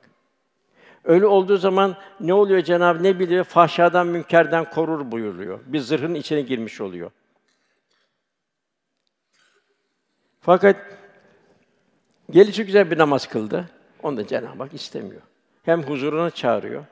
Öyle 1.04 1.26
olduğu 1.26 1.56
zaman 1.56 1.96
ne 2.20 2.34
oluyor 2.34 2.62
Cenab-ı 2.62 3.02
Ne 3.02 3.18
biliyor? 3.18 3.44
Fahşadan, 3.44 4.06
münkerden 4.06 4.70
korur 4.70 5.10
buyuruyor. 5.12 5.60
Bir 5.66 5.80
zırhın 5.80 6.14
içine 6.14 6.40
girmiş 6.40 6.80
oluyor. 6.80 7.10
Fakat 10.49 10.76
Gelişi 12.31 12.67
güzel 12.67 12.90
bir 12.90 12.99
namaz 12.99 13.26
kıldı. 13.26 13.71
Onu 14.02 14.17
da 14.17 14.26
Cenab-ı 14.26 14.62
Hak 14.62 14.75
istemiyor. 14.75 15.23
Hem 15.62 15.83
huzuruna 15.83 16.31
çağırıyor. 16.31 16.85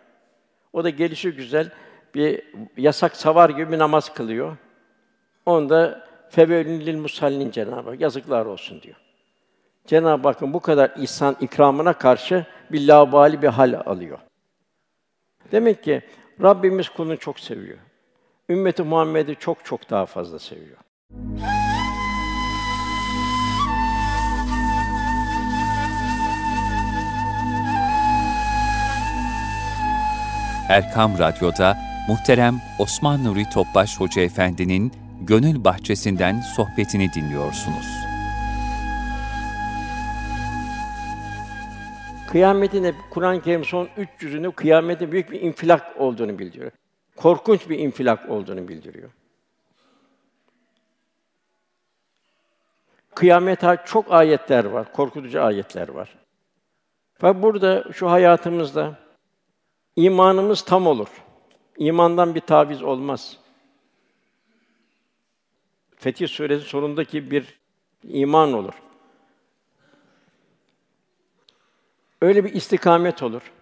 O 0.73 0.85
da 0.85 0.91
gelişi 0.91 1.33
güzel 1.33 1.73
bir 2.15 2.43
yasak 2.77 3.17
savar 3.17 3.51
gibi 3.51 3.73
bir 3.73 3.79
namaz 3.79 4.15
kılıyor. 4.15 4.57
Onda 5.47 6.09
fevvelin 6.31 6.81
lil 6.81 6.97
musallin 6.97 7.51
Cenab-ı 7.51 7.91
Hak 7.91 8.01
yazıklar 8.01 8.47
olsun 8.47 8.83
diyor. 8.83 8.97
Cenab-ı 9.87 10.29
Hakk'ın 10.29 10.55
bu 10.55 10.61
kadar 10.61 10.93
ihsan 10.97 11.37
ikramına 11.41 11.93
karşı 11.93 12.47
bir 12.73 12.89
labali 12.89 13.43
bir 13.43 13.49
hal 13.49 13.83
alıyor. 13.87 14.19
Demek 15.53 15.85
ki 15.85 16.03
Rabbimiz 16.43 16.89
kulunu 16.89 17.17
çok 17.17 17.41
seviyor. 17.41 17.79
Ümmeti 18.49 18.83
Muhammed'i 18.83 19.37
çok 19.37 19.65
çok 19.65 19.91
daha 19.91 20.07
fazla 20.07 20.39
seviyor. 20.39 20.79
Erkam 30.69 31.19
Radyo'da 31.19 31.77
muhterem 32.09 32.55
Osman 32.79 33.25
Nuri 33.25 33.45
Topbaş 33.55 34.01
Hoca 34.01 34.23
Efendi'nin 34.23 34.93
Gönül 35.21 35.65
Bahçesinden 35.65 36.41
sohbetini 36.41 37.13
dinliyorsunuz. 37.13 37.87
Kıyametin 42.31 42.95
Kur'an-ı 43.11 43.43
Kerim 43.43 43.65
son 43.65 43.87
300'ünü 43.87 44.53
kıyametin 44.53 45.13
büyük 45.13 45.31
bir 45.31 45.41
infilak 45.41 46.01
olduğunu 46.01 46.39
bildiriyor. 46.39 46.71
Korkunç 47.17 47.69
bir 47.69 47.79
infilak 47.79 48.31
olduğunu 48.31 48.69
bildiriyor. 48.69 49.11
Kıyamete 53.15 53.77
çok 53.85 54.13
ayetler 54.13 54.65
var, 54.65 54.93
korkutucu 54.93 55.43
ayetler 55.43 55.89
var. 55.89 56.17
Fakat 57.19 57.43
burada 57.43 57.85
şu 57.93 58.11
hayatımızda 58.11 59.06
imanımız 59.97 60.63
tam 60.63 60.87
olur. 60.87 61.09
İmandan 61.79 62.35
bir 62.35 62.41
taviz 62.41 62.83
olmaz. 62.83 63.37
Fetih 65.97 66.29
Suresi 66.29 66.65
sonundaki 66.65 67.31
bir 67.31 67.59
iman 68.03 68.53
olur. 68.53 68.75
Öyle 72.21 72.45
bir 72.45 72.53
istikamet 72.53 73.23
olur. 73.23 73.53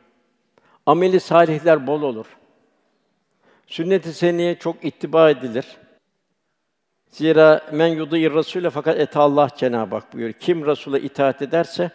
Ameli 0.86 1.20
salihler 1.20 1.86
bol 1.86 2.02
olur. 2.02 2.26
Sünnet-i 3.66 4.12
seniyye 4.12 4.58
çok 4.58 4.84
ittiba 4.84 5.30
edilir. 5.30 5.76
Zira 7.10 7.66
men 7.72 7.86
yudîr 7.86 8.30
Rasûle 8.30 8.70
fakat 8.70 8.98
et 9.00 9.16
Allah 9.16 9.48
Cenab-ı 9.56 9.94
Hak 9.94 10.12
buyuruyor. 10.12 10.38
Kim 10.40 10.60
Rasûl'a 10.60 10.98
itaat 10.98 11.42
ederse 11.42 11.90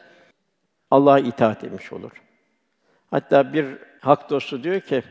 Allah'a 0.91 1.19
itaat 1.19 1.63
etmiş 1.63 1.93
olur. 1.93 2.11
Hatta 3.11 3.53
bir 3.53 3.65
hak 3.99 4.29
dostu 4.29 4.63
diyor 4.63 4.81
ki 4.81 5.03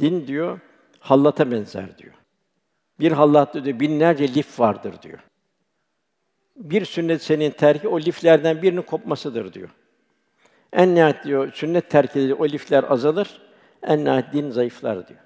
din 0.00 0.26
diyor 0.26 0.60
hallata 1.00 1.50
benzer 1.50 1.98
diyor. 1.98 2.14
Bir 3.00 3.12
hallatta 3.12 3.64
diyor 3.64 3.80
binlerce 3.80 4.34
lif 4.34 4.60
vardır 4.60 4.94
diyor. 5.02 5.18
Bir 6.56 6.84
sünnet 6.84 7.22
senin 7.22 7.50
terki 7.50 7.88
o 7.88 8.00
liflerden 8.00 8.62
birinin 8.62 8.82
kopmasıdır 8.82 9.52
diyor. 9.52 9.68
En 10.72 10.94
nihayet 10.94 11.24
diyor 11.24 11.52
sünnet 11.52 11.90
terk 11.90 12.16
edilir, 12.16 12.36
o 12.38 12.48
lifler 12.48 12.84
azalır. 12.88 13.40
En 13.82 14.04
nihayet 14.04 14.32
din 14.32 14.50
zayıflar 14.50 15.08
diyor. 15.08 15.20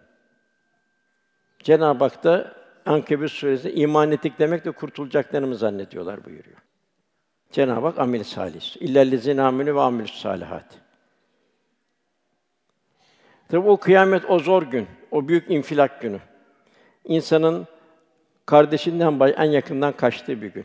Cenab-ı 1.59 2.05
Hak 2.05 2.25
da 2.25 2.55
Ankebut 2.87 3.31
suresinde 3.31 3.75
iman 3.75 4.13
ettik 4.13 4.39
demek 4.39 4.65
de 4.65 4.71
kurtulacaklarını 4.71 5.57
zannediyorlar 5.57 6.25
buyuruyor. 6.25 6.59
Cenab-ı 7.53 7.87
Hak 7.87 7.99
amel 7.99 8.25
salih. 8.25 8.77
İllellezine 8.83 9.43
amenu 9.43 9.75
ve 9.75 9.81
amilus 9.81 10.21
salihat. 10.21 10.82
Tabi 13.53 13.69
o 13.69 13.77
kıyamet 13.77 14.31
o 14.31 14.39
zor 14.39 14.63
gün, 14.63 14.87
o 15.11 15.29
büyük 15.29 15.51
infilak 15.51 16.01
günü. 16.01 16.21
İnsanın 17.05 17.67
kardeşinden 18.47 19.21
bay 19.21 19.35
en 19.39 19.45
yakından 19.45 19.93
kaçtığı 19.93 20.43
bir 20.43 20.53
gün. 20.53 20.65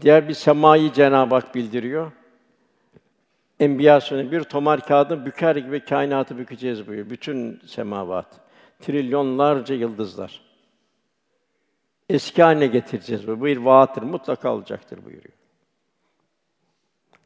Diğer 0.00 0.28
bir 0.28 0.34
semayı 0.34 0.92
Cenab-ı 0.92 1.34
Hak 1.34 1.54
bildiriyor. 1.54 2.12
Enbiya 3.60 4.00
bir 4.10 4.42
tomar 4.42 4.86
kağıdın 4.86 5.26
büker 5.26 5.56
gibi 5.56 5.84
kainatı 5.84 6.38
bükeceğiz 6.38 6.86
buyuruyor. 6.86 7.10
Bütün 7.10 7.60
semavat, 7.66 8.40
trilyonlarca 8.80 9.74
yıldızlar. 9.74 10.40
Eski 12.08 12.42
haline 12.42 12.66
getireceğiz 12.66 13.28
bu. 13.28 13.40
Bu 13.40 13.44
bir 13.44 13.56
vaattir, 13.56 14.02
mutlaka 14.02 14.54
olacaktır 14.54 15.04
buyuruyor. 15.04 15.34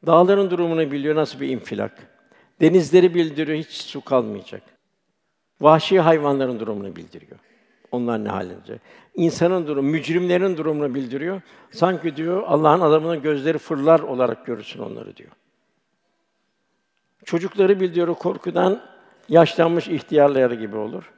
Dağların 0.06 0.50
durumunu 0.50 0.90
biliyor, 0.90 1.14
nasıl 1.14 1.40
bir 1.40 1.48
infilak. 1.48 2.15
Denizleri 2.60 3.14
bildiriyor, 3.14 3.58
hiç 3.58 3.70
su 3.70 4.00
kalmayacak. 4.00 4.62
Vahşi 5.60 6.00
hayvanların 6.00 6.60
durumunu 6.60 6.96
bildiriyor. 6.96 7.38
Onlar 7.92 8.24
ne 8.24 8.28
halinde? 8.28 8.78
İnsanın 9.14 9.66
durumu, 9.66 9.90
mücrimlerin 9.90 10.56
durumunu 10.56 10.94
bildiriyor. 10.94 11.40
Sanki 11.70 12.16
diyor 12.16 12.42
Allah'ın 12.46 12.80
adamının 12.80 13.22
gözleri 13.22 13.58
fırlar 13.58 14.00
olarak 14.00 14.46
görürsün 14.46 14.80
onları 14.80 15.16
diyor. 15.16 15.30
Çocukları 17.24 17.80
bildiriyor 17.80 18.14
korkudan 18.14 18.82
yaşlanmış 19.28 19.88
ihtiyarlar 19.88 20.50
gibi 20.50 20.76
olur. 20.76 21.12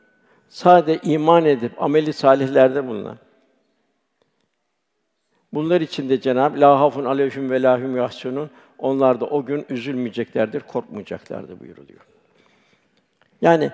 Sade 0.48 0.98
iman 1.03 1.44
edip 1.44 1.83
ameli 1.83 2.12
salihlerde 2.12 2.87
bulunan. 2.87 3.18
Bunlar 5.53 5.81
için 5.81 6.09
de 6.09 6.20
Cenab-ı 6.20 6.61
La 6.61 6.81
hafun 6.81 7.18
ve 7.51 7.62
lahum 7.62 7.96
yahsunun 7.96 8.51
onlar 8.78 9.20
da 9.20 9.26
o 9.26 9.44
gün 9.44 9.66
üzülmeyeceklerdir, 9.68 10.60
korkmayacaklardır 10.60 11.60
buyuruluyor. 11.60 12.00
Yani 13.40 13.70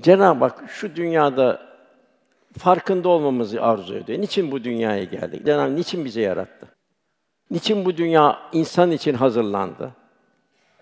Cenab-ı 0.00 0.44
Hak 0.44 0.70
şu 0.70 0.96
dünyada 0.96 1.70
farkında 2.58 3.08
olmamızı 3.08 3.62
arzu 3.62 3.94
ediyor. 3.94 4.18
Niçin 4.18 4.50
bu 4.50 4.64
dünyaya 4.64 5.04
geldik? 5.04 5.46
Cenab-ı 5.46 5.60
Hak 5.60 5.70
niçin 5.70 6.04
bizi 6.04 6.20
yarattı? 6.20 6.66
Niçin 7.50 7.84
bu 7.84 7.96
dünya 7.96 8.38
insan 8.52 8.90
için 8.90 9.14
hazırlandı? 9.14 9.90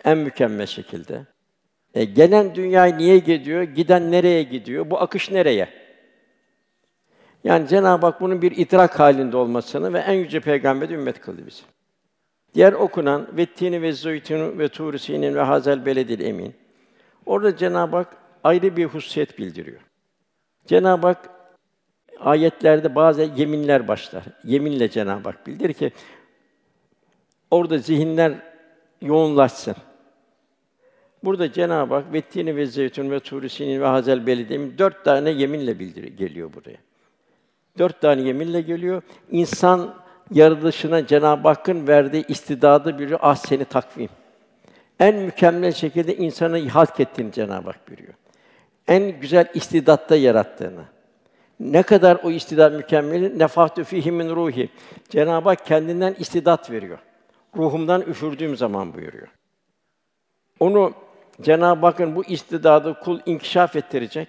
En 0.05 0.19
mükemmel 0.19 0.67
şekilde. 0.67 1.27
E, 1.95 2.05
gelen 2.05 2.55
dünyaya 2.55 2.97
niye 2.97 3.19
gidiyor? 3.19 3.63
Giden 3.63 4.13
nereye 4.13 4.43
gidiyor? 4.43 4.91
Bu 4.91 5.01
akış 5.01 5.31
nereye? 5.31 5.69
Yani 7.45 7.69
Cenab-ı 7.69 8.07
Hak 8.07 8.21
bunun 8.21 8.43
bir 8.43 8.57
idrak 8.57 9.01
halinde 9.01 9.37
olmasını 9.37 9.93
ve 9.93 9.99
en 9.99 10.13
yüce 10.13 10.41
peygamber 10.41 10.89
ümmet 10.89 11.21
kıldı 11.21 11.47
bizi. 11.47 11.63
Diğer 12.55 12.73
okunan 12.73 13.29
ve 13.37 13.47
tini 13.47 13.83
ve 13.83 13.93
zeytunu 13.93 14.59
ve 14.59 14.69
tur 14.69 14.99
sinin 14.99 15.35
ve 15.35 15.41
hazel 15.41 15.87
beledil 15.87 16.21
emin. 16.21 16.55
Orada 17.27 17.57
Cenab-ı 17.57 17.97
Hak 17.97 18.17
ayrı 18.45 18.77
bir 18.77 18.85
hususiyet 18.85 19.39
bildiriyor. 19.39 19.81
Cenab-ı 20.67 21.07
Hak 21.07 21.31
ayetlerde 22.21 22.95
bazı 22.95 23.23
yeminler 23.23 23.89
başlar. 23.89 24.25
Yeminle 24.45 24.91
Cenab-ı 24.91 25.29
Hak 25.29 25.47
bildirir 25.47 25.73
ki 25.73 25.93
orada 27.51 27.79
zihinler 27.79 28.33
yoğunlaşsın. 29.03 29.77
Burada 31.25 31.53
Cenab-ı 31.53 31.95
Hak 31.95 32.13
vettini 32.13 32.57
ve 32.57 32.67
zeytun 32.67 33.11
ve 33.11 33.21
turisinin 33.21 33.81
ve 33.81 33.87
hazel 33.87 34.27
belediyemin 34.27 34.79
dört 34.79 35.05
tane 35.05 35.31
yeminle 35.31 35.79
bildiriyor 35.79 36.17
geliyor 36.17 36.51
buraya. 36.55 36.79
Dört 37.79 38.01
tane 38.01 38.23
yeminle 38.23 38.61
geliyor. 38.61 39.03
İnsan 39.31 39.95
yaratılışına 40.31 41.07
Cenab-ı 41.07 41.49
Hakk'ın 41.49 41.89
verdiği 41.89 42.25
istidadı 42.29 42.99
bir 42.99 43.31
ah 43.31 43.37
seni 43.37 43.65
takvim. 43.65 44.09
En 45.01 45.17
mükemmel 45.17 45.73
şekilde 45.73 46.17
insanı 46.17 46.69
halk 46.69 47.01
ettiğini 47.01 47.33
Cenab-ı 47.33 47.67
Hak 47.67 47.89
buyuruyor. 47.89 48.15
En 48.89 49.21
güzel 49.21 49.49
istidatta 49.55 50.17
yarattığını. 50.17 50.85
Ne 51.61 51.83
kadar 51.83 52.19
o 52.23 52.31
istidat 52.31 52.73
mükemmel, 52.73 53.33
nefahtü 53.37 53.85
fihi 53.85 54.13
min 54.13 54.37
ruhi. 54.37 54.69
Cenab-ı 55.09 55.49
Hak 55.49 55.67
kendinden 55.67 56.15
istidat 56.19 56.71
veriyor. 56.71 56.99
Ruhumdan 57.57 58.03
üfürdüğüm 58.03 58.57
zaman 58.57 58.95
buyuruyor. 58.95 59.29
Onu 60.61 60.93
Cenab-ı 61.43 61.87
Hakk'ın 61.87 62.17
bu 62.17 62.25
istidadı 62.25 63.01
kul 63.01 63.21
inkişaf 63.27 63.77
ettirecek. 63.77 64.29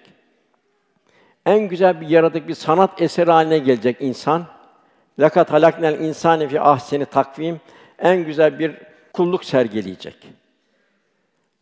En 1.46 1.68
güzel 1.68 2.00
bir 2.00 2.08
yaratık, 2.08 2.48
bir 2.48 2.54
sanat 2.54 3.02
eseri 3.02 3.30
haline 3.30 3.58
gelecek 3.58 3.96
insan. 4.00 4.46
Lakat 5.20 5.52
halaknel 5.52 6.00
insane 6.00 6.48
fi 6.48 6.60
ahseni 6.60 7.04
takvim 7.04 7.60
en 7.98 8.24
güzel 8.24 8.58
bir 8.58 8.76
kulluk 9.12 9.44
sergileyecek. 9.44 10.16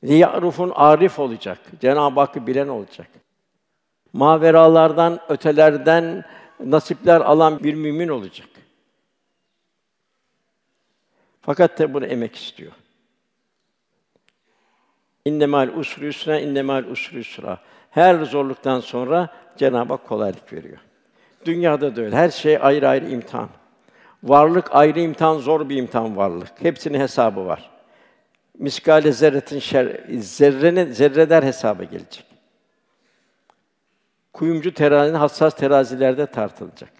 Liya'rufun 0.04 0.72
arif 0.74 1.18
olacak. 1.18 1.58
Cenab-ı 1.80 2.20
Hakk'ı 2.20 2.46
bilen 2.46 2.68
olacak. 2.68 3.08
Maveralardan, 4.12 5.20
ötelerden 5.28 6.24
nasipler 6.60 7.20
alan 7.20 7.64
bir 7.64 7.74
mümin 7.74 8.08
olacak. 8.08 8.48
Fakat 11.40 11.78
de 11.78 11.94
bunu 11.94 12.06
emek 12.06 12.36
istiyor. 12.36 12.72
İnnemal 15.24 15.68
usri 15.68 16.06
yusra, 16.06 16.40
innemal 16.40 16.84
usri 16.84 17.16
yusra. 17.16 17.58
Her 17.90 18.24
zorluktan 18.24 18.80
sonra 18.80 19.28
Cenab-ı 19.56 19.92
Hak 19.92 20.06
kolaylık 20.06 20.52
veriyor. 20.52 20.78
Dünyada 21.44 21.96
da 21.96 22.00
öyle. 22.00 22.16
Her 22.16 22.30
şey 22.30 22.58
ayrı 22.60 22.88
ayrı 22.88 23.10
imtihan. 23.10 23.48
Varlık 24.22 24.74
ayrı 24.74 25.00
imtihan, 25.00 25.38
zor 25.38 25.68
bir 25.68 25.76
imtihan 25.76 26.16
varlık. 26.16 26.52
Hepsinin 26.62 27.00
hesabı 27.00 27.46
var. 27.46 27.70
Miskale 28.58 29.12
zerretin 29.12 29.58
şer, 29.58 30.04
zerrenin 30.18 30.92
zerreder 30.92 31.42
hesaba 31.42 31.84
gelecek. 31.84 32.24
Kuyumcu 34.32 34.74
terazinin 34.74 35.18
hassas 35.18 35.56
terazilerde 35.56 36.26
tartılacak. 36.26 36.92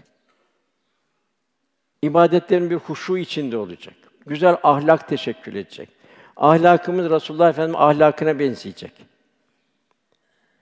İbadetlerin 2.02 2.70
bir 2.70 2.76
huşu 2.76 3.16
içinde 3.16 3.56
olacak. 3.56 3.94
Güzel 4.26 4.56
ahlak 4.62 5.08
teşekkül 5.08 5.54
edecek. 5.54 5.88
Ahlakımız 6.36 7.10
Resulullah 7.10 7.48
Efendimiz 7.48 7.80
ahlakına 7.80 8.38
benzeyecek. 8.38 8.92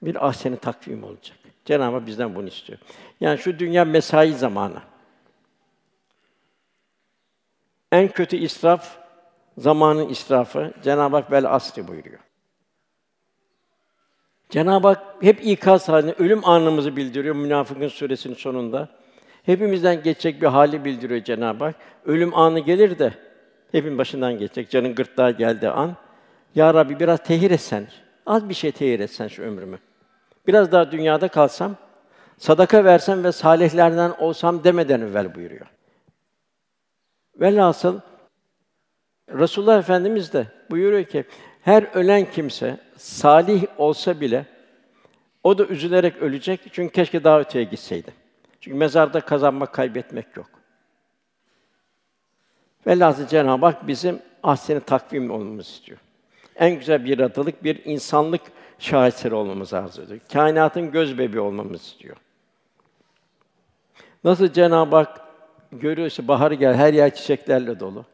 Bir 0.02 0.26
ahseni 0.26 0.56
takvim 0.56 1.04
olacak. 1.04 1.36
Cenab-ı 1.66 1.96
Hak 1.96 2.06
bizden 2.06 2.34
bunu 2.34 2.48
istiyor. 2.48 2.78
Yani 3.20 3.38
şu 3.38 3.58
dünya 3.58 3.84
mesai 3.84 4.32
zamanı. 4.32 4.82
En 7.92 8.08
kötü 8.08 8.36
israf 8.36 8.98
zamanın 9.58 10.08
israfı. 10.08 10.72
Cenab-ı 10.82 11.16
Hak 11.16 11.30
bel 11.30 11.54
asri 11.54 11.88
buyuruyor. 11.88 12.18
Cenab-ı 14.50 14.88
Hak 14.88 15.02
hep 15.20 15.46
ikaz 15.46 15.88
halinde 15.88 16.14
ölüm 16.18 16.44
anımızı 16.44 16.96
bildiriyor 16.96 17.34
Münafıkın 17.34 17.88
suresinin 17.88 18.34
sonunda. 18.34 18.88
Hepimizden 19.42 20.02
geçecek 20.02 20.42
bir 20.42 20.46
hali 20.46 20.84
bildiriyor 20.84 21.24
Cenab-ı 21.24 21.64
Hak. 21.64 21.74
Ölüm 22.04 22.34
anı 22.34 22.60
gelir 22.60 22.98
de 22.98 23.12
hepin 23.72 23.98
başından 23.98 24.38
geçecek. 24.38 24.70
Canın 24.70 24.94
gırtlağa 24.94 25.30
geldiği 25.30 25.70
an. 25.70 25.96
Ya 26.54 26.74
Rabbi 26.74 27.00
biraz 27.00 27.22
tehir 27.22 27.50
etsen, 27.50 27.86
az 28.26 28.48
bir 28.48 28.54
şey 28.54 28.72
tehir 28.72 29.00
etsen 29.00 29.28
şu 29.28 29.42
ömrümü. 29.42 29.78
Biraz 30.46 30.72
daha 30.72 30.92
dünyada 30.92 31.28
kalsam, 31.28 31.76
sadaka 32.38 32.84
versem 32.84 33.24
ve 33.24 33.32
salihlerden 33.32 34.14
olsam 34.18 34.64
demeden 34.64 35.00
evvel 35.00 35.34
buyuruyor. 35.34 35.66
Velhasıl 37.40 38.00
Resulullah 39.28 39.78
Efendimiz 39.78 40.32
de 40.32 40.46
buyuruyor 40.70 41.04
ki 41.04 41.24
her 41.62 41.82
ölen 41.94 42.30
kimse 42.30 42.80
salih 42.96 43.64
olsa 43.78 44.20
bile 44.20 44.46
o 45.42 45.58
da 45.58 45.66
üzülerek 45.66 46.16
ölecek 46.16 46.60
çünkü 46.72 46.92
keşke 46.92 47.24
daha 47.24 47.40
öteye 47.40 47.64
gitseydi. 47.64 48.12
Çünkü 48.60 48.76
mezarda 48.76 49.20
kazanmak, 49.20 49.72
kaybetmek 49.72 50.36
yok. 50.36 50.50
Velhâsıl 52.86 53.26
Cenab-ı 53.26 53.66
Hak 53.66 53.86
bizim 53.86 54.22
ahseni 54.42 54.80
takvim 54.80 55.30
olmamızı 55.30 55.70
istiyor. 55.70 55.98
En 56.58 56.78
güzel 56.78 57.04
bir 57.04 57.18
yaratılık, 57.18 57.64
bir 57.64 57.84
insanlık 57.84 58.40
şaheseri 58.78 59.34
olmamızı 59.34 59.78
arzu 59.78 60.02
ediyor. 60.02 60.20
Kainatın 60.32 60.90
göz 60.90 61.18
bebeği 61.18 61.40
olmamızı 61.40 61.84
istiyor. 61.84 62.16
Nasıl 64.24 64.52
Cenab-ı 64.52 64.96
Hak 64.96 65.20
görüyorsa 65.72 66.28
bahar 66.28 66.52
gel, 66.52 66.74
her 66.74 66.94
yer 66.94 67.14
çiçeklerle 67.14 67.80
dolu. 67.80 68.04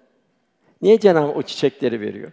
Niye 0.83 1.01
Cenab-ı 1.01 1.27
Hak 1.27 1.37
o 1.37 1.43
çiçekleri 1.43 2.01
veriyor? 2.01 2.33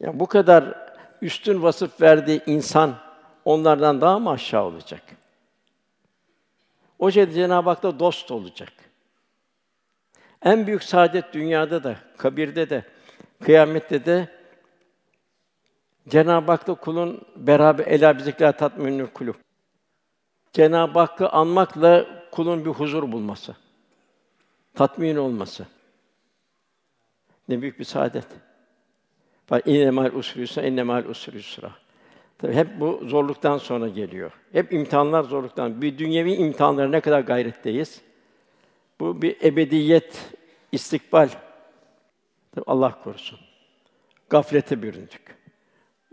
Yani 0.00 0.20
bu 0.20 0.26
kadar 0.26 0.74
üstün 1.22 1.62
vasıf 1.62 2.00
verdiği 2.00 2.42
insan 2.46 2.94
onlardan 3.44 4.00
daha 4.00 4.18
mı 4.18 4.30
aşağı 4.30 4.64
olacak? 4.64 5.02
O 6.98 7.10
şey 7.10 7.30
Cenab-ı 7.30 7.68
Hak'ta 7.68 7.98
dost 7.98 8.30
olacak. 8.30 8.72
En 10.44 10.66
büyük 10.66 10.82
saadet 10.82 11.32
dünyada 11.32 11.84
da, 11.84 11.96
kabirde 12.16 12.70
de, 12.70 12.84
kıyamette 13.44 14.06
de 14.06 14.28
Cenab-ı 16.08 16.52
Hak'ta 16.52 16.74
kulun 16.74 17.20
beraber 17.36 17.86
ela 17.86 18.18
bizikler 18.18 18.58
tatminül 18.58 19.06
kulub. 19.06 19.34
Cenab-ı 20.52 20.98
Hakk'ı 20.98 21.28
anmakla 21.28 22.06
kulun 22.30 22.64
bir 22.64 22.70
huzur 22.70 23.12
bulması, 23.12 23.56
tatmin 24.74 25.16
olması. 25.16 25.66
Ne 27.48 27.62
büyük 27.62 27.78
bir 27.78 27.84
saadet. 27.84 28.26
Bak 29.50 29.66
innemal 29.66 30.12
usri 30.14 30.40
yusra, 30.40 30.62
innemal 30.62 31.04
usri 31.04 31.36
yusra. 31.36 31.72
Tabii 32.38 32.54
hep 32.54 32.80
bu 32.80 33.00
zorluktan 33.06 33.58
sonra 33.58 33.88
geliyor. 33.88 34.32
Hep 34.52 34.72
imtihanlar 34.72 35.22
zorluktan. 35.22 35.82
Bir 35.82 35.98
dünyevi 35.98 36.34
imtihanlara 36.34 36.88
ne 36.88 37.00
kadar 37.00 37.20
gayretteyiz. 37.20 38.02
Bu 39.00 39.22
bir 39.22 39.36
ebediyet, 39.44 40.34
istikbal. 40.72 41.28
Tabii 42.54 42.64
Allah 42.66 43.02
korusun. 43.04 43.38
Gaflete 44.30 44.82
büründük. 44.82 45.41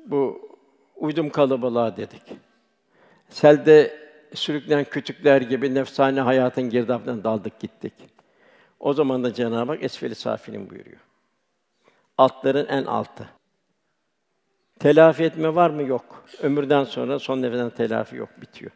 Bu 0.09 0.49
uydum 0.95 1.29
kalabalığa 1.29 1.97
dedik. 1.97 2.23
Selde 3.29 3.99
sürükleyen 4.33 4.83
kütükler 4.83 5.41
gibi 5.41 5.75
nefsane 5.75 6.21
hayatın 6.21 6.69
girdabından 6.69 7.23
daldık 7.23 7.59
gittik. 7.59 7.93
O 8.79 8.93
zaman 8.93 9.23
da 9.23 9.33
Cenab-ı 9.33 9.71
Hak 9.71 9.83
esfeli 9.83 10.15
safilin 10.15 10.69
buyuruyor. 10.69 10.99
Altların 12.17 12.67
en 12.67 12.83
altı. 12.83 13.29
Telafi 14.79 15.23
etme 15.23 15.55
var 15.55 15.69
mı? 15.69 15.83
Yok. 15.83 16.25
Ömürden 16.41 16.83
sonra 16.83 17.19
son 17.19 17.41
nefesten 17.41 17.69
telafi 17.69 18.15
yok, 18.15 18.29
bitiyor. 18.41 18.71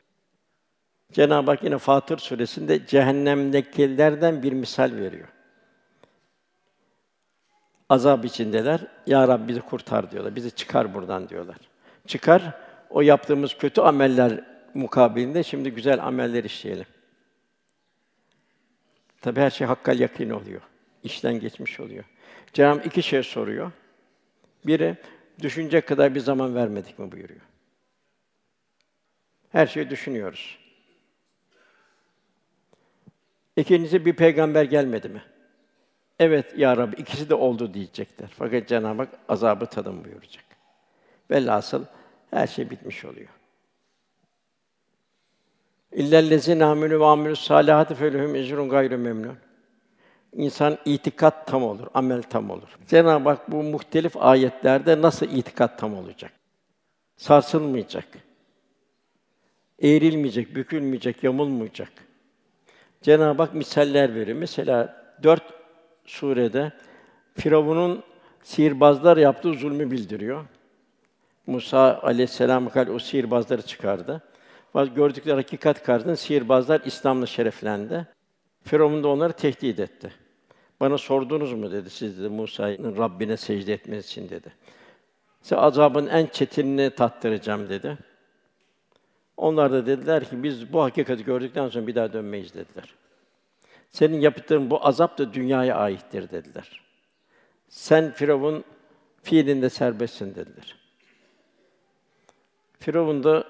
Cenab-ı 1.12 1.52
Hak 1.52 1.64
yine 1.64 1.78
Fatır 1.78 2.18
suresinde 2.18 2.86
cehennemdekilerden 2.86 4.44
bir 4.44 4.54
misal 4.54 4.92
veriyor. 4.96 5.28
Azap 7.94 8.26
içindeler. 8.26 8.80
Ya 9.08 9.28
Rabbi 9.28 9.48
bizi 9.48 9.62
kurtar 9.62 10.12
diyorlar. 10.12 10.36
Bizi 10.36 10.52
çıkar 10.52 10.94
buradan 10.94 11.30
diyorlar. 11.30 11.58
Çıkar. 12.08 12.54
O 12.90 13.02
yaptığımız 13.02 13.58
kötü 13.58 13.82
ameller 13.82 14.44
mukabilinde 14.74 15.44
şimdi 15.44 15.72
güzel 15.72 16.04
ameller 16.04 16.44
işleyelim. 16.44 16.86
Tabi 19.22 19.40
her 19.40 19.50
şey 19.50 19.68
hakkal 19.68 20.00
yakin 20.00 20.30
oluyor. 20.30 20.62
İşten 21.04 21.40
geçmiş 21.40 21.80
oluyor. 21.80 22.04
Cenab-ı 22.54 22.88
iki 22.88 23.04
şey 23.04 23.24
soruyor. 23.24 23.72
Biri 24.66 24.98
düşünecek 25.42 25.88
kadar 25.88 26.16
bir 26.16 26.20
zaman 26.20 26.56
vermedik 26.56 27.00
mi 27.00 27.12
buyuruyor. 27.12 27.42
Her 29.50 29.68
şeyi 29.68 29.90
düşünüyoruz. 29.90 30.60
İkincisi 33.56 34.06
bir 34.06 34.14
peygamber 34.14 34.64
gelmedi 34.64 35.10
mi? 35.10 35.22
Evet 36.20 36.58
ya 36.58 36.78
Rabbi 36.78 37.02
ikisi 37.02 37.30
de 37.30 37.36
oldu 37.36 37.74
diyecekler. 37.74 38.30
Fakat 38.38 38.68
Cenab-ı 38.68 39.02
Hak 39.02 39.10
azabı 39.30 39.66
tadın 39.66 40.06
buyuracak. 40.06 40.44
Velhasıl 41.32 41.86
her 42.32 42.48
şey 42.48 42.70
bitmiş 42.70 43.06
oluyor. 43.06 43.30
İllellezîne 45.92 46.64
âmenû 46.64 47.00
ve 47.00 47.06
amilus 47.06 47.42
sâlihâti 47.42 47.96
felehum 47.96 48.36
ecrun 48.36 48.70
gayru 48.70 48.98
memnun. 48.98 49.38
İnsan 50.34 50.78
itikat 50.86 51.48
tam 51.48 51.64
olur, 51.64 51.88
amel 51.94 52.22
tam 52.22 52.50
olur. 52.50 52.78
Cenab-ı 52.88 53.30
Hak 53.30 53.52
bu 53.52 53.64
muhtelif 53.64 54.18
ayetlerde 54.18 55.02
nasıl 55.02 55.26
itikat 55.26 55.80
tam 55.80 55.98
olacak? 55.98 56.32
Sarsılmayacak. 57.18 58.08
Eğrilmeyecek, 59.82 60.56
bükülmeyecek, 60.56 61.24
yamulmayacak. 61.24 61.92
Cenab-ı 63.02 63.42
Hak 63.42 63.54
misaller 63.54 64.16
veriyor. 64.16 64.38
Mesela 64.38 65.04
dört 65.24 65.63
surede 66.06 66.72
Firavun'un 67.34 68.04
sihirbazlar 68.44 69.18
yaptığı 69.18 69.54
zulmü 69.54 69.92
bildiriyor. 69.92 70.46
Musa 71.48 72.00
aleyhisselam 72.04 72.70
kal 72.70 72.88
o 72.88 73.00
sihirbazları 73.00 73.62
çıkardı. 73.62 74.22
Gördükleri 74.96 75.36
hakikat 75.36 75.84
karşısında 75.84 76.16
sihirbazlar 76.16 76.82
İslam'la 76.86 77.26
şereflendi. 77.26 78.08
Firavun 78.64 79.04
da 79.04 79.08
onları 79.08 79.34
tehdit 79.34 79.80
etti. 79.80 80.12
Bana 80.80 80.98
sordunuz 80.98 81.54
mu 81.54 81.72
dedi 81.72 81.90
siz 81.90 82.20
dedi 82.20 82.30
Musa'nın 82.30 82.98
Rabbine 82.98 83.38
secde 83.38 83.74
etmesi 83.74 84.08
için 84.08 84.30
dedi. 84.30 84.54
Size 85.42 85.56
azabın 85.56 86.08
en 86.08 86.26
çetinini 86.26 86.90
tattıracağım 86.90 87.70
dedi. 87.70 87.98
Onlar 89.38 89.72
da 89.72 89.86
dediler 89.86 90.30
ki 90.30 90.44
biz 90.44 90.74
bu 90.74 90.84
hakikati 90.84 91.24
gördükten 91.24 91.70
sonra 91.70 91.88
bir 91.88 91.96
daha 91.96 92.14
dönmeyiz 92.14 92.54
dediler. 92.54 92.96
Senin 93.94 94.22
yaptığın 94.22 94.70
bu 94.70 94.88
azap 94.88 95.18
da 95.18 95.34
dünyaya 95.34 95.76
aittir 95.76 96.30
dediler. 96.30 96.82
Sen 97.70 98.12
Firavun 98.12 98.64
fiilinde 99.24 99.70
serbestsin 99.70 100.36
dediler. 100.36 100.76
Firavun 102.80 103.24
da 103.24 103.48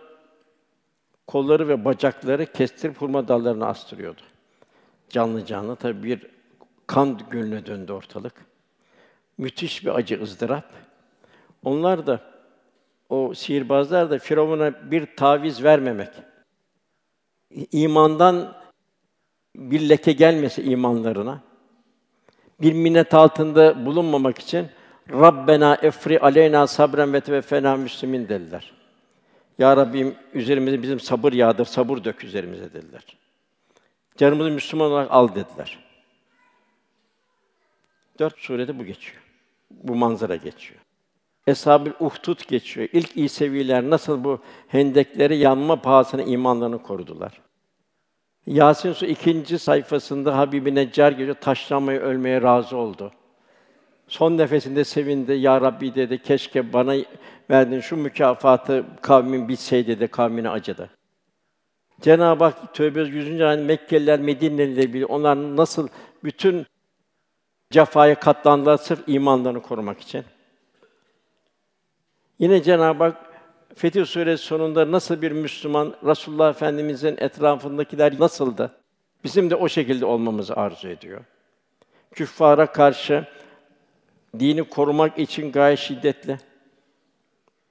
kolları 1.28 1.68
ve 1.68 1.86
bacakları 1.86 2.46
kestirip 2.46 3.02
hurma 3.02 3.28
dallarına 3.28 3.68
astırıyordu. 3.68 4.22
Canlı 5.10 5.46
canlı 5.46 5.76
tabi 5.76 6.04
bir 6.04 6.28
kan 6.88 7.20
gölüne 7.30 7.66
döndü 7.66 7.92
ortalık. 7.92 8.34
Müthiş 9.38 9.86
bir 9.86 9.96
acı 9.96 10.22
ızdırap. 10.22 10.74
Onlar 11.64 12.08
da 12.08 12.22
o 13.10 13.34
sihirbazlar 13.34 14.10
da 14.10 14.20
Firavun'a 14.20 14.92
bir 14.92 15.16
taviz 15.16 15.64
vermemek. 15.64 16.10
İmandan 17.72 18.63
bir 19.56 19.90
leke 19.90 20.12
gelmesi 20.12 20.64
imanlarına. 20.64 21.42
Bir 22.62 22.74
minnet 22.74 23.14
altında 23.14 23.86
bulunmamak 23.86 24.40
için 24.40 24.68
Rabbena 25.10 25.76
efri 25.82 26.20
aleyna 26.20 26.68
sabren 26.68 27.14
ve 27.14 27.22
teveffena 27.22 27.76
müslimin 27.76 28.30
dediler. 28.30 28.74
Ya 29.60 29.78
Rabbim 29.78 30.16
üzerimize 30.34 30.82
bizim 30.82 31.00
sabır 31.00 31.34
yağdır, 31.34 31.66
sabır 31.66 32.04
dök 32.04 32.24
üzerimize 32.24 32.74
dediler. 32.74 33.04
Canımızı 34.18 34.52
Müslüman 34.52 34.92
olarak 34.92 35.12
al 35.12 35.36
dediler. 35.36 35.80
Dört 38.20 38.40
surede 38.40 38.80
bu 38.80 38.86
geçiyor. 38.86 39.22
Bu 39.72 39.96
manzara 39.96 40.36
geçiyor. 40.36 40.80
Eshab-ı 41.48 41.94
Uhdud 42.00 42.48
geçiyor. 42.48 42.90
İlk 42.94 43.18
İseviler 43.18 43.90
nasıl 43.90 44.24
bu 44.24 44.40
hendekleri 44.68 45.38
yanma 45.38 45.82
pahasına 45.82 46.24
imanlarını 46.24 46.84
korudular. 46.84 47.42
Yasin 48.48 48.94
Su 48.94 49.06
ikinci 49.06 49.60
sayfasında 49.60 50.38
Habibi 50.38 50.76
Neccar 50.76 51.12
geliyor, 51.12 51.36
taşlanmaya, 51.36 52.00
ölmeye 52.00 52.42
razı 52.42 52.78
oldu. 52.78 53.12
Son 54.08 54.38
nefesinde 54.38 54.84
sevindi, 54.84 55.34
Ya 55.34 55.62
Rabbi 55.62 55.96
dedi, 55.96 56.22
keşke 56.22 56.74
bana 56.74 56.96
verdiğin 57.50 57.82
şu 57.82 57.98
mükafatı 57.98 58.86
kavmin 59.02 59.48
bilseydi 59.48 60.00
de 60.00 60.08
kavmine 60.08 60.50
acıdı. 60.50 60.90
Cenab-ı 62.02 62.44
Hak 62.44 62.74
Tövbe 62.74 63.02
100. 63.02 63.42
ayet 63.42 63.66
Mekkeliler, 63.66 64.20
Medineliler 64.20 64.94
bile 64.94 65.06
onlar 65.06 65.36
nasıl 65.36 65.88
bütün 66.24 66.66
cefaya 67.72 68.16
katlandılar 68.16 68.78
sırf 68.78 69.00
imanlarını 69.08 69.62
korumak 69.62 70.02
için. 70.02 70.24
Yine 72.40 72.64
Cenab-ı 72.64 73.04
Hak 73.04 73.23
Fetih 73.76 74.06
Suresi 74.06 74.44
sonunda 74.44 74.92
nasıl 74.92 75.22
bir 75.22 75.32
Müslüman 75.32 75.96
Resulullah 76.06 76.50
Efendimizin 76.50 77.16
etrafındakiler 77.18 78.20
nasıldı? 78.20 78.72
Bizim 79.24 79.50
de 79.50 79.56
o 79.56 79.70
şekilde 79.70 80.06
olmamızı 80.06 80.56
arzu 80.56 80.88
ediyor. 80.88 81.22
Küffara 82.12 82.66
karşı 82.66 83.28
dini 84.40 84.64
korumak 84.64 85.20
için 85.20 85.52
gayet 85.52 85.80
şiddetli. 85.80 86.38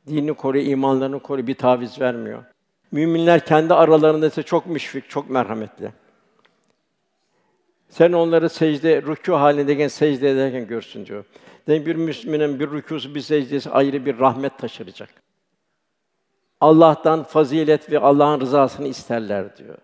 Dini 0.06 0.34
koruyor, 0.34 0.66
imanlarını 0.66 1.20
koruyor, 1.20 1.46
bir 1.46 1.54
taviz 1.54 2.00
vermiyor. 2.00 2.44
Müminler 2.92 3.46
kendi 3.46 3.74
aralarında 3.74 4.26
ise 4.26 4.42
çok 4.42 4.66
müşfik, 4.66 5.10
çok 5.10 5.30
merhametli. 5.30 5.92
Sen 7.88 8.12
onları 8.12 8.48
secde, 8.48 8.98
rükû 8.98 9.32
halindeyken, 9.32 9.88
secde 9.88 10.30
ederken 10.30 10.66
görsün 10.66 11.06
diyor. 11.06 11.24
Demek 11.66 11.86
bir 11.86 11.96
Müslümanın 11.96 12.60
bir 12.60 12.68
rükûsu, 12.68 13.14
bir 13.14 13.20
secdesi 13.20 13.70
ayrı 13.70 14.06
bir 14.06 14.18
rahmet 14.18 14.58
taşıracak. 14.58 15.21
Allah'tan 16.62 17.22
fazilet 17.22 17.90
ve 17.90 17.98
Allah'ın 17.98 18.40
rızasını 18.40 18.88
isterler 18.88 19.56
diyor. 19.56 19.78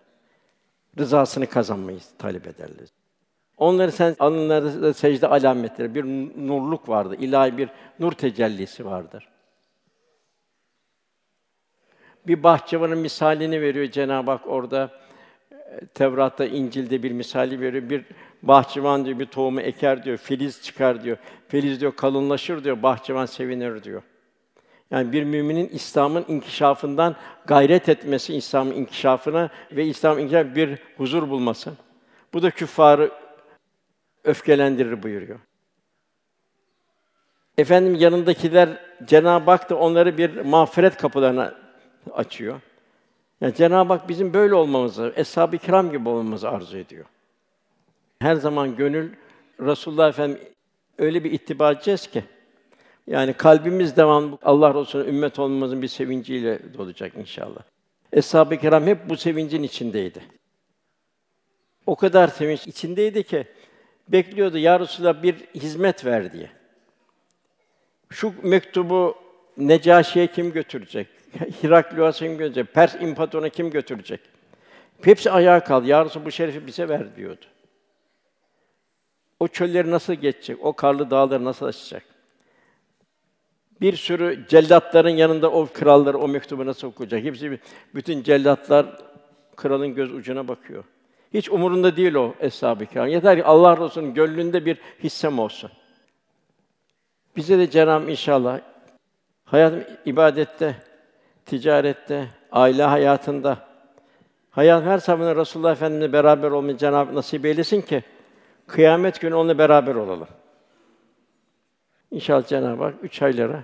Rızasını 0.99 1.47
kazanmayı 1.47 1.99
talep 2.17 2.47
ederler. 2.47 2.87
Onları 3.57 3.91
sen 3.91 4.15
alınlarda 4.19 4.93
secde 4.93 5.27
alametleri, 5.27 5.95
bir 5.95 6.03
nurluk 6.47 6.89
vardı, 6.89 7.15
ilahi 7.19 7.57
bir 7.57 7.69
nur 7.99 8.11
tecellisi 8.11 8.85
vardır. 8.85 9.27
Bir 12.27 12.43
bahçıvanın 12.43 12.97
misalini 12.97 13.61
veriyor 13.61 13.91
Cenab-ı 13.91 14.31
Hak 14.31 14.47
orada. 14.47 14.89
Tevrat'ta, 15.93 16.45
İncil'de 16.45 17.03
bir 17.03 17.11
misali 17.11 17.61
veriyor. 17.61 17.89
Bir 17.89 18.05
bahçıvan 18.43 19.05
diyor 19.05 19.19
bir 19.19 19.25
tohumu 19.25 19.61
eker 19.61 20.03
diyor, 20.03 20.17
filiz 20.17 20.61
çıkar 20.61 21.03
diyor. 21.03 21.17
Filiz 21.47 21.81
diyor 21.81 21.95
kalınlaşır 21.95 22.63
diyor, 22.63 22.83
bahçıvan 22.83 23.25
sevinir 23.25 23.83
diyor. 23.83 24.01
Yani 24.91 25.11
bir 25.11 25.23
müminin 25.23 25.69
İslam'ın 25.69 26.25
inkişafından 26.27 27.15
gayret 27.45 27.89
etmesi, 27.89 28.35
İslam'ın 28.35 28.71
inkişafına 28.71 29.49
ve 29.71 29.85
İslam 29.85 30.19
inkişaf 30.19 30.55
bir 30.55 30.79
huzur 30.97 31.29
bulması. 31.29 31.73
Bu 32.33 32.41
da 32.41 32.51
küffarı 32.51 33.11
öfkelendirir 34.23 35.03
buyuruyor. 35.03 35.39
Efendim 37.57 37.95
yanındakiler 37.95 38.69
Cenab-ı 39.05 39.51
Hak 39.51 39.69
da 39.69 39.75
onları 39.75 40.17
bir 40.17 40.41
mağfiret 40.41 40.97
kapılarına 40.97 41.55
açıyor. 42.11 42.61
Yani 43.41 43.53
Cenab-ı 43.53 43.93
Hak 43.93 44.09
bizim 44.09 44.33
böyle 44.33 44.55
olmamızı, 44.55 45.13
eshab-ı 45.15 45.57
kiram 45.57 45.91
gibi 45.91 46.09
olmamızı 46.09 46.49
arzu 46.49 46.77
ediyor. 46.77 47.05
Her 48.19 48.35
zaman 48.35 48.75
gönül 48.75 49.13
Resulullah 49.59 50.09
Efendim 50.09 50.39
öyle 50.97 51.23
bir 51.23 51.31
ittiba 51.31 51.71
edeceğiz 51.71 52.07
ki 52.07 52.23
yani 53.09 53.33
kalbimiz 53.33 53.97
devam 53.97 54.37
Allah 54.43 54.73
Resulü'nün 54.73 55.07
ümmet 55.07 55.39
olmamızın 55.39 55.81
bir 55.81 55.87
sevinciyle 55.87 56.73
dolacak 56.77 57.15
inşallah. 57.15 57.61
Eshab-ı 58.13 58.57
kiram 58.57 58.87
hep 58.87 59.09
bu 59.09 59.17
sevincin 59.17 59.63
içindeydi. 59.63 60.21
O 61.85 61.95
kadar 61.95 62.27
sevinç 62.27 62.67
içindeydi 62.67 63.23
ki 63.23 63.47
bekliyordu 64.07 64.57
ya 64.57 64.79
Resulallah 64.79 65.23
bir 65.23 65.35
hizmet 65.55 66.05
ver 66.05 66.33
diye. 66.33 66.49
Şu 68.09 68.33
mektubu 68.43 69.15
Necaşi'ye 69.57 70.27
kim 70.27 70.51
götürecek? 70.51 71.07
Hiraklios'a 71.63 72.25
kim 72.25 72.37
götürecek? 72.37 72.73
Pers 72.73 72.95
imparatoruna 72.95 73.49
kim 73.49 73.69
götürecek? 73.69 74.19
Hepsi 75.01 75.31
ayağa 75.31 75.63
kaldı. 75.63 75.87
Ya 75.87 76.05
Resulallah 76.05 76.25
bu 76.25 76.31
şerefi 76.31 76.67
bize 76.67 76.89
ver 76.89 77.15
diyordu. 77.15 77.45
O 79.39 79.47
çölleri 79.47 79.91
nasıl 79.91 80.13
geçecek? 80.13 80.57
O 80.61 80.73
karlı 80.73 81.11
dağları 81.11 81.45
nasıl 81.45 81.65
aşacak? 81.65 82.18
Bir 83.81 83.95
sürü 83.95 84.45
cellatların 84.47 85.09
yanında 85.09 85.51
o 85.51 85.67
krallar 85.73 86.13
o 86.13 86.27
mektubu 86.27 86.65
nasıl 86.65 86.87
okuyacak? 86.87 87.23
Hepsi 87.23 87.59
bütün 87.95 88.23
cellatlar 88.23 88.85
kralın 89.55 89.95
göz 89.95 90.13
ucuna 90.13 90.47
bakıyor. 90.47 90.83
Hiç 91.33 91.49
umurunda 91.49 91.95
değil 91.95 92.13
o 92.13 92.33
eshab-ı 92.39 92.85
kiram. 92.85 93.07
Yeter 93.07 93.37
ki 93.37 93.43
Allah 93.43 93.77
Resulü'nün 93.77 94.13
gönlünde 94.13 94.65
bir 94.65 94.77
hissem 95.03 95.39
olsun. 95.39 95.71
Bize 97.35 97.59
de 97.59 97.69
Cenab-ı 97.69 98.11
inşallah 98.11 98.59
hayatım 99.45 99.83
ibadette, 100.05 100.75
ticarette, 101.45 102.27
aile 102.51 102.83
hayatında 102.83 103.57
hayat 104.51 104.83
her 104.83 104.97
zaman 104.97 105.35
Resulullah 105.35 105.71
Efendimizle 105.71 106.13
beraber 106.13 106.51
olmayı 106.51 106.77
Cenab-ı 106.77 107.15
nasip 107.15 107.45
eylesin 107.45 107.81
ki 107.81 108.03
kıyamet 108.67 109.21
günü 109.21 109.35
onunla 109.35 109.57
beraber 109.57 109.95
olalım. 109.95 110.27
İnşallah 112.11 112.47
Cenab-ı 112.47 112.83
Hak 112.83 112.95
üç 113.03 113.21
aylara 113.21 113.63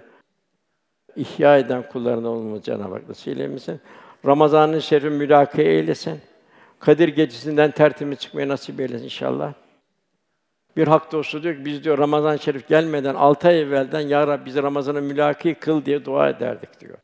ihya 1.16 1.58
eden 1.58 1.90
kullarından 1.90 2.32
olmamızı 2.32 2.64
Cenab-ı 2.64 2.94
Hak 2.94 3.10
nasip 3.10 3.28
eylesin. 3.28 3.82
Ramazan'ın 4.26 4.80
şerri 4.80 5.10
mülaka 5.10 5.62
eylesin. 5.62 6.22
Kadir 6.80 7.08
gecesinden 7.08 7.72
tertemiz 7.72 8.20
çıkmayı 8.20 8.48
nasip 8.48 8.80
eylesin 8.80 9.06
inşallah. 9.06 9.54
Bir 10.78 10.88
hak 10.88 11.12
dostu 11.12 11.44
diyor 11.44 11.56
ki 11.56 11.66
biz 11.66 11.84
diyor 11.84 11.98
Ramazan 11.98 12.38
Şerif 12.38 12.68
gelmeden 12.68 13.16
altı 13.16 13.48
ay 13.48 13.62
evvelden 13.62 14.00
ya 14.00 14.28
Rabbi 14.28 14.46
bizi 14.46 14.64
Ramazan'a 14.64 15.02
mülaki 15.02 15.54
kıl 15.54 15.86
diye 15.86 16.06
dua 16.06 16.30
ederdik 16.30 16.80
diyor. 16.80 16.98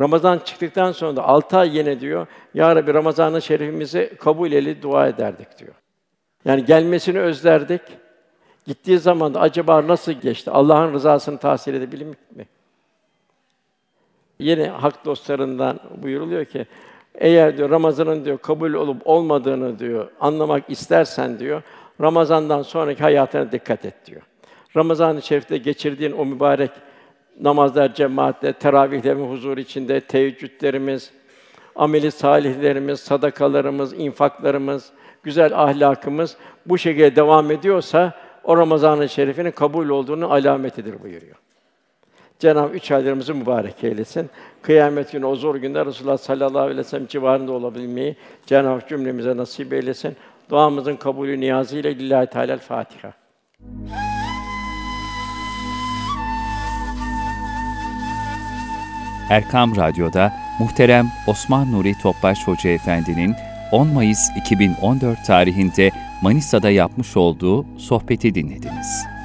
Ramazan 0.00 0.38
çıktıktan 0.38 0.92
sonra 0.92 1.16
da 1.16 1.24
altı 1.24 1.56
ay 1.56 1.76
yine 1.78 2.00
diyor 2.00 2.26
ya 2.54 2.76
Rabbi 2.76 2.94
Ramazan-ı 2.94 3.42
Şerifimizi 3.42 4.16
kabul 4.20 4.52
eyle 4.52 4.82
dua 4.82 5.08
ederdik 5.08 5.58
diyor. 5.58 5.74
Yani 6.44 6.64
gelmesini 6.64 7.20
özlerdik. 7.20 7.82
Gittiği 8.70 8.98
zaman 8.98 9.34
da 9.34 9.40
acaba 9.40 9.86
nasıl 9.86 10.12
geçti? 10.12 10.50
Allah'ın 10.50 10.92
rızasını 10.92 11.38
tahsil 11.38 11.74
edebilmek 11.74 12.36
mi? 12.36 12.46
Yine 14.38 14.68
hak 14.68 15.04
dostlarından 15.04 15.80
buyuruluyor 16.02 16.44
ki 16.44 16.66
eğer 17.14 17.56
diyor 17.56 17.70
Ramazan'ın 17.70 18.24
diyor 18.24 18.38
kabul 18.38 18.72
olup 18.72 19.02
olmadığını 19.04 19.78
diyor 19.78 20.10
anlamak 20.20 20.70
istersen 20.70 21.38
diyor 21.38 21.62
Ramazan'dan 22.00 22.62
sonraki 22.62 23.02
hayatına 23.02 23.52
dikkat 23.52 23.84
et 23.84 23.94
diyor. 24.06 24.22
Ramazan-ı 24.76 25.22
Şerif'te 25.22 25.58
geçirdiğin 25.58 26.12
o 26.12 26.24
mübarek 26.24 26.70
namazlar 27.40 27.94
cemaatle, 27.94 28.52
teravihlerimiz 28.52 29.30
huzur 29.30 29.58
içinde, 29.58 30.00
teheccüdlerimiz, 30.00 31.10
ameli 31.76 32.10
salihlerimiz, 32.10 33.00
sadakalarımız, 33.00 33.92
infaklarımız, 33.92 34.90
güzel 35.22 35.62
ahlakımız 35.62 36.36
bu 36.66 36.78
şekilde 36.78 37.16
devam 37.16 37.50
ediyorsa 37.50 38.29
o 38.44 38.56
Ramazan-ı 38.56 39.08
Şerif'in 39.08 39.50
kabul 39.50 39.88
olduğunu 39.88 40.32
alametidir 40.32 41.02
buyuruyor. 41.02 41.36
Cenab-ı 42.38 42.74
üç 42.74 42.90
aylarımızı 42.90 43.34
mübarek 43.34 43.84
eylesin. 43.84 44.30
Kıyamet 44.62 45.12
günü 45.12 45.26
o 45.26 45.36
zor 45.36 45.56
günde 45.56 45.86
Resulullah 45.86 46.18
sallallahu 46.18 46.62
aleyhi 46.62 46.78
ve 46.78 46.84
sellem 46.84 47.06
civarında 47.06 47.52
olabilmeyi 47.52 48.16
Cenab-ı 48.46 48.88
cümlemize 48.88 49.36
nasip 49.36 49.72
eylesin. 49.72 50.16
Duamızın 50.50 50.96
kabulü 50.96 51.40
niyazıyla 51.40 51.90
lillahi 51.90 52.26
teala 52.26 52.58
Fatiha. 52.58 53.12
Erkam 59.30 59.76
Radyo'da 59.76 60.32
muhterem 60.60 61.06
Osman 61.26 61.72
Nuri 61.72 61.94
Topbaş 62.02 62.48
Hoca 62.48 62.70
Efendi'nin 62.70 63.34
10 63.72 63.88
Mayıs 63.88 64.30
2014 64.36 65.24
tarihinde 65.26 65.90
Manisa'da 66.22 66.70
yapmış 66.70 67.16
olduğu 67.16 67.78
sohbeti 67.78 68.34
dinlediniz. 68.34 69.19